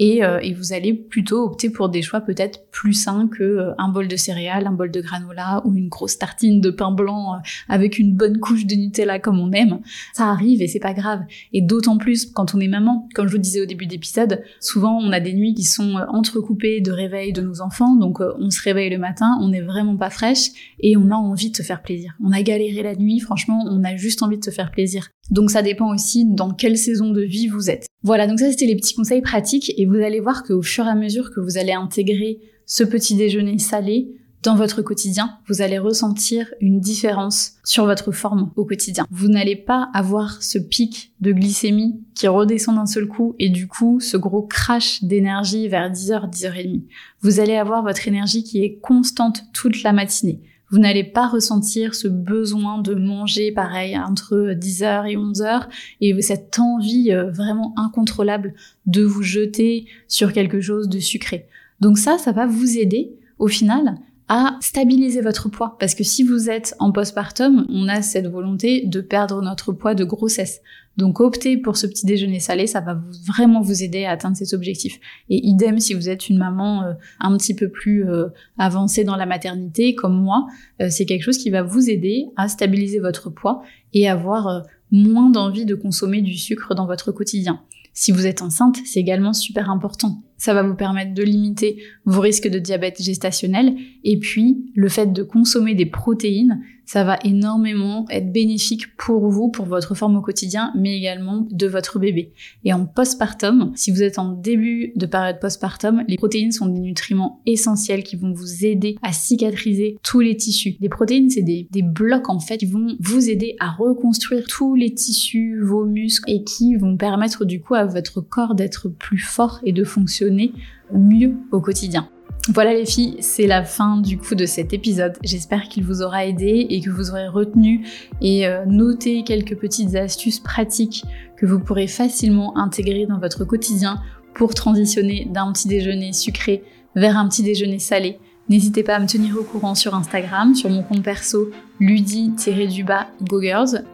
euh, 0.01 0.39
et, 0.41 0.53
vous 0.53 0.74
allez 0.74 0.93
plutôt 0.93 1.43
opter 1.43 1.70
pour 1.70 1.89
des 1.89 2.01
choix 2.01 2.22
peut-être 2.22 2.62
plus 2.72 2.93
sains 2.93 3.27
que 3.27 3.43
euh, 3.43 3.72
un 3.77 3.89
bol 3.89 4.08
de 4.08 4.15
céréales, 4.15 4.65
un 4.65 4.72
bol 4.72 4.89
de 4.89 5.00
granola 5.00 5.62
ou 5.65 5.75
une 5.75 5.89
grosse 5.89 6.17
tartine 6.17 6.60
de 6.60 6.72
pain 6.72 6.91
blanc 6.91 7.36
euh, 7.36 7.38
avec 7.70 8.00
une 8.00 8.15
bonne 8.15 8.39
couche 8.39 8.65
de 8.65 8.75
Nutella 8.75 9.20
comme 9.20 9.39
on 9.39 9.51
aime. 9.51 9.79
Ça 10.13 10.25
arrive 10.29 10.62
et 10.62 10.67
c'est 10.67 10.79
pas 10.79 10.93
grave. 10.93 11.22
Et 11.53 11.62
d'autant 11.62 11.98
plus 11.98 12.25
quand 12.25 12.55
on 12.55 12.60
est 12.60 12.67
maman, 12.67 13.08
comme 13.13 13.27
je 13.27 13.34
vous 13.34 13.41
disais 13.41 13.62
au 13.62 13.65
début 13.65 13.86
d'épisode, 13.86 14.43
souvent 14.60 14.98
on 14.98 15.12
a 15.12 15.20
des 15.20 15.34
nuits 15.34 15.53
qui 15.53 15.63
sont 15.63 15.96
entrecoupées 16.08 16.81
de 16.81 16.91
réveil 16.91 17.31
de 17.31 17.41
nos 17.41 17.62
enfants, 17.62 17.96
donc 17.96 18.20
on 18.22 18.50
se 18.50 18.62
réveille 18.62 18.89
le 18.89 18.98
matin, 18.98 19.38
on 19.41 19.50
n'est 19.50 19.62
vraiment 19.62 19.98
pas 19.98 20.10
fraîche 20.10 20.50
et 20.79 20.98
on 20.98 21.12
a 21.12 21.15
envie 21.15 21.51
de 21.51 21.55
se 21.55 21.63
faire 21.63 21.81
plaisir. 21.81 22.13
On 22.24 22.31
a 22.31 22.41
galéré 22.41 22.81
la 22.81 22.96
nuit, 22.96 23.20
franchement, 23.20 23.63
on 23.70 23.84
a 23.84 23.96
juste 23.96 24.24
envie 24.24 24.39
de 24.39 24.43
se 24.43 24.51
faire 24.51 24.72
plaisir. 24.72 25.10
Donc 25.29 25.51
ça 25.51 25.62
dépend 25.62 25.93
aussi 25.93 26.25
dans 26.25 26.51
quelle 26.51 26.77
saison 26.77 27.12
de 27.12 27.22
vie 27.22 27.48
vous 27.48 27.70
êtes. 27.70 27.86
Voilà, 28.03 28.27
donc 28.27 28.39
ça 28.39 28.50
c'était 28.50 28.65
les 28.65 28.75
petits 28.75 28.96
conseils 28.96 29.22
pratiques 29.22 29.74
et 29.77 29.86
vous 29.91 30.03
allez 30.03 30.21
voir 30.21 30.43
qu'au 30.43 30.62
fur 30.62 30.86
et 30.86 30.89
à 30.89 30.95
mesure 30.95 31.31
que 31.31 31.41
vous 31.41 31.57
allez 31.57 31.74
intégrer 31.74 32.39
ce 32.65 32.83
petit 32.86 33.15
déjeuner 33.15 33.60
salé 33.60 34.15
dans 34.41 34.55
votre 34.55 34.81
quotidien, 34.81 35.38
vous 35.48 35.62
allez 35.62 35.77
ressentir 35.77 36.51
une 36.62 36.79
différence 36.79 37.55
sur 37.63 37.86
votre 37.86 38.12
forme 38.12 38.51
au 38.55 38.65
quotidien. 38.65 39.05
Vous 39.12 39.27
n'allez 39.27 39.57
pas 39.57 39.89
avoir 39.93 40.41
ce 40.41 40.57
pic 40.57 41.13
de 41.19 41.31
glycémie 41.31 42.01
qui 42.15 42.27
redescend 42.27 42.77
d'un 42.77 42.86
seul 42.86 43.07
coup 43.07 43.36
et 43.38 43.50
du 43.50 43.67
coup 43.67 44.00
ce 44.00 44.17
gros 44.17 44.41
crash 44.41 45.03
d'énergie 45.03 45.67
vers 45.67 45.91
10h, 45.91 46.31
10h30. 46.31 46.83
Vous 47.19 47.39
allez 47.39 47.55
avoir 47.55 47.83
votre 47.83 48.07
énergie 48.07 48.43
qui 48.43 48.63
est 48.63 48.79
constante 48.79 49.43
toute 49.53 49.83
la 49.83 49.93
matinée. 49.93 50.41
Vous 50.72 50.80
n'allez 50.80 51.04
pas 51.04 51.28
ressentir 51.28 51.96
ce 51.96 52.08
besoin 52.08 52.82
de 52.82 52.96
manger 52.96 53.51
pareil 53.51 53.98
entre 53.98 54.54
10h 54.54 55.12
et 55.12 55.18
11h 55.18 55.68
et 56.00 56.22
cette 56.22 56.58
envie 56.60 57.12
euh, 57.12 57.30
vraiment 57.30 57.74
incontrôlable 57.78 58.54
de 58.86 59.04
vous 59.04 59.22
jeter 59.22 59.86
sur 60.08 60.32
quelque 60.32 60.62
chose 60.62 60.88
de 60.88 61.00
sucré. 61.00 61.48
Donc 61.82 61.98
ça, 61.98 62.18
ça 62.18 62.32
va 62.32 62.46
vous 62.46 62.78
aider 62.78 63.12
au 63.38 63.48
final 63.48 63.96
à 64.30 64.58
stabiliser 64.62 65.20
votre 65.20 65.50
poids. 65.50 65.75
Parce 65.78 65.94
que 65.94 66.06
si 66.06 66.24
vous 66.24 66.50
êtes 66.50 66.74
en 66.80 66.94
postpartum, 66.94 67.66
on 67.68 67.90
a 67.90 68.01
cette 68.01 68.28
volonté 68.28 68.86
de 68.86 69.01
perdre 69.01 69.42
notre 69.42 69.74
poids 69.74 69.94
de 69.94 70.06
grossesse. 70.06 70.62
Donc 71.01 71.20
optez 71.20 71.58
pour 71.58 71.77
ce 71.77 71.88
petit 71.88 72.05
déjeuner 72.05 72.39
salé, 72.39 72.67
ça 72.67 72.79
va 72.79 73.01
vraiment 73.25 73.62
vous 73.62 73.81
aider 73.81 74.05
à 74.05 74.12
atteindre 74.12 74.38
cet 74.38 74.53
objectif. 74.53 75.00
Et 75.31 75.48
idem 75.48 75.79
si 75.79 75.96
vous 75.96 76.10
êtes 76.10 76.29
une 76.29 76.38
maman 76.38 76.84
euh, 76.84 76.93
un 77.20 77.36
petit 77.38 77.55
peu 77.55 77.70
plus 77.70 78.08
euh, 78.08 78.27
avancée 78.60 79.03
dans 79.03 79.15
la 79.15 79.25
maternité, 79.25 79.96
comme 79.96 80.22
moi, 80.22 80.46
euh, 80.79 80.89
c'est 80.91 81.08
quelque 81.08 81.24
chose 81.24 81.39
qui 81.39 81.50
va 81.50 81.63
vous 81.63 81.89
aider 81.89 82.27
à 82.38 82.48
stabiliser 82.48 83.00
votre 83.00 83.31
poids 83.31 83.63
et 83.93 84.08
avoir 84.08 84.62
moins 84.91 85.31
d'envie 85.31 85.65
de 85.65 85.74
consommer 85.74 86.22
du 86.22 86.38
sucre 86.38 86.75
dans 86.75 86.86
votre 86.86 87.12
quotidien. 87.12 87.62
Si 87.93 88.12
vous 88.12 88.25
êtes 88.25 88.41
enceinte, 88.41 88.77
c'est 88.86 89.00
également 89.00 89.34
super 89.34 89.70
important. 89.70 90.22
Ça 90.38 90.53
va 90.53 90.63
vous 90.63 90.75
permettre 90.75 91.13
de 91.13 91.24
limiter 91.24 91.84
vos 92.05 92.22
risques 92.22 92.48
de 92.48 92.58
diabète 92.58 93.01
gestationnel. 93.01 93.75
Et 94.03 94.17
puis, 94.17 94.72
le 94.75 94.88
fait 94.88 95.12
de 95.12 95.24
consommer 95.24 95.75
des 95.75 95.86
protéines, 95.86 96.62
ça 96.86 97.03
va 97.03 97.20
énormément 97.24 98.05
être 98.10 98.31
bénéfique 98.31 98.96
pour 98.98 99.29
vous, 99.29 99.50
pour 99.50 99.65
votre 99.65 99.93
forme 99.93 100.15
au 100.15 100.22
quotidien, 100.22 100.72
également 100.91 101.48
de 101.50 101.67
votre 101.67 102.00
bébé. 102.00 102.33
Et 102.63 102.74
en 102.74 102.86
postpartum, 102.86 103.71
si 103.75 103.91
vous 103.91 104.03
êtes 104.03 104.19
en 104.19 104.33
début 104.33 104.93
de 104.95 105.05
période 105.05 105.39
postpartum, 105.39 106.03
les 106.07 106.17
protéines 106.17 106.51
sont 106.51 106.67
des 106.67 106.79
nutriments 106.79 107.41
essentiels 107.45 108.03
qui 108.03 108.15
vont 108.15 108.33
vous 108.33 108.65
aider 108.65 108.98
à 109.01 109.13
cicatriser 109.13 109.98
tous 110.03 110.19
les 110.19 110.36
tissus. 110.36 110.75
Les 110.79 110.89
protéines, 110.89 111.29
c'est 111.29 111.41
des, 111.41 111.67
des 111.71 111.81
blocs 111.81 112.29
en 112.29 112.39
fait 112.39 112.57
qui 112.57 112.65
vont 112.65 112.95
vous 113.00 113.29
aider 113.29 113.55
à 113.60 113.71
reconstruire 113.71 114.45
tous 114.48 114.75
les 114.75 114.93
tissus, 114.93 115.60
vos 115.62 115.86
muscles, 115.86 116.29
et 116.29 116.43
qui 116.43 116.75
vont 116.75 116.98
permettre 116.98 117.45
du 117.45 117.62
coup 117.62 117.75
à 117.75 117.86
votre 117.86 118.21
corps 118.21 118.55
d'être 118.55 118.89
plus 118.89 119.17
fort 119.17 119.60
et 119.63 119.71
de 119.71 119.83
fonctionner 119.83 120.53
mieux 120.93 121.36
au 121.51 121.62
quotidien. 121.62 122.10
Voilà 122.50 122.74
les 122.74 122.88
filles, 122.88 123.17
c'est 123.19 123.45
la 123.45 123.63
fin 123.63 123.98
du 123.98 124.17
coup 124.17 124.33
de 124.33 124.48
cet 124.48 124.74
épisode. 124.74 125.15
J'espère 125.24 125.69
qu'il 125.69 125.83
vous 125.83 126.01
aura 126.01 126.25
aidé 126.25 126.65
et 126.69 126.81
que 126.81 126.89
vous 126.89 127.12
aurez 127.12 127.27
retenu 127.27 127.86
et 128.19 128.48
euh, 128.48 128.65
noté 128.65 129.24
quelques 129.24 129.55
petites 129.55 129.95
astuces 129.95 130.39
pratiques 130.39 131.03
que 131.38 131.45
vous 131.45 131.60
pourrez 131.60 131.86
facilement 131.86 132.57
intégrer 132.57 133.05
dans 133.05 133.19
votre 133.19 133.45
quotidien 133.45 134.01
pour 134.33 134.55
transitionner 134.55 135.27
d'un 135.29 135.51
petit 135.51 135.67
déjeuner 135.67 136.13
sucré 136.13 136.63
vers 136.95 137.15
un 137.15 137.27
petit 137.27 137.43
déjeuner 137.43 137.77
salé. 137.77 138.17
N'hésitez 138.50 138.81
pas 138.81 138.95
à 138.95 139.00
me 139.00 139.07
tenir 139.07 139.38
au 139.38 139.43
courant 139.43 139.75
sur 139.75 139.93
Instagram, 139.93 140.55
sur 140.55 140.69
mon 140.69 140.81
compte 140.81 141.03
perso 141.03 141.51
ludi-du-bas 141.79 143.07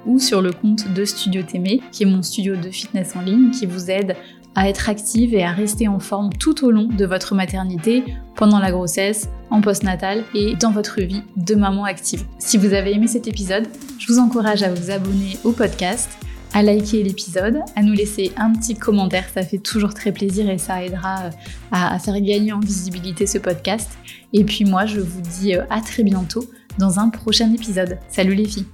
ou 0.06 0.20
sur 0.20 0.42
le 0.42 0.52
compte 0.52 0.92
de 0.94 1.06
Studio 1.06 1.44
Témé, 1.44 1.82
qui 1.92 2.04
est 2.04 2.08
mon 2.08 2.24
studio 2.24 2.56
de 2.56 2.70
fitness 2.70 3.16
en 3.16 3.22
ligne 3.22 3.52
qui 3.52 3.66
vous 3.66 3.92
aide 3.92 4.16
à 4.58 4.68
être 4.68 4.90
active 4.90 5.36
et 5.36 5.44
à 5.44 5.52
rester 5.52 5.88
en 5.88 6.00
forme 6.00 6.34
tout 6.34 6.66
au 6.66 6.72
long 6.72 6.88
de 6.88 7.06
votre 7.06 7.36
maternité, 7.36 8.04
pendant 8.36 8.58
la 8.58 8.72
grossesse, 8.72 9.30
en 9.52 9.62
postnatal 9.62 10.24
et 10.34 10.56
dans 10.56 10.72
votre 10.72 11.00
vie 11.00 11.22
de 11.36 11.54
maman 11.54 11.86
active. 11.86 12.26
Si 12.40 12.58
vous 12.58 12.74
avez 12.74 12.94
aimé 12.94 13.06
cet 13.06 13.28
épisode, 13.28 13.68
je 14.00 14.12
vous 14.12 14.18
encourage 14.18 14.64
à 14.64 14.74
vous 14.74 14.90
abonner 14.90 15.38
au 15.44 15.52
podcast, 15.52 16.10
à 16.56 16.64
liker 16.64 17.04
l'épisode, 17.04 17.60
à 17.76 17.84
nous 17.84 17.94
laisser 17.94 18.32
un 18.36 18.52
petit 18.52 18.74
commentaire, 18.74 19.26
ça 19.32 19.44
fait 19.44 19.60
toujours 19.60 19.94
très 19.94 20.12
plaisir 20.12 20.50
et 20.50 20.58
ça 20.58 20.84
aidera 20.84 21.26
euh, 21.26 21.30
à, 21.72 22.00
faire 22.00 22.20
gagner 22.20 22.52
en 22.52 22.60
visibilité 22.60 23.28
ce 23.28 23.38
podcast. 23.38 23.92
Et 24.34 24.44
puis 24.44 24.66
moi, 24.66 24.88
je 24.88 25.02
vous 25.02 25.22
dis 25.22 25.56
euh, 25.56 25.66
à 25.70 25.82
très 25.82 26.02
bientôt 26.02 26.44
dans 26.80 27.00
un 27.00 27.10
prochain 27.10 27.54
épisode. 27.54 28.00
Salut 28.10 28.34
les 28.34 28.46
filles 28.46 28.66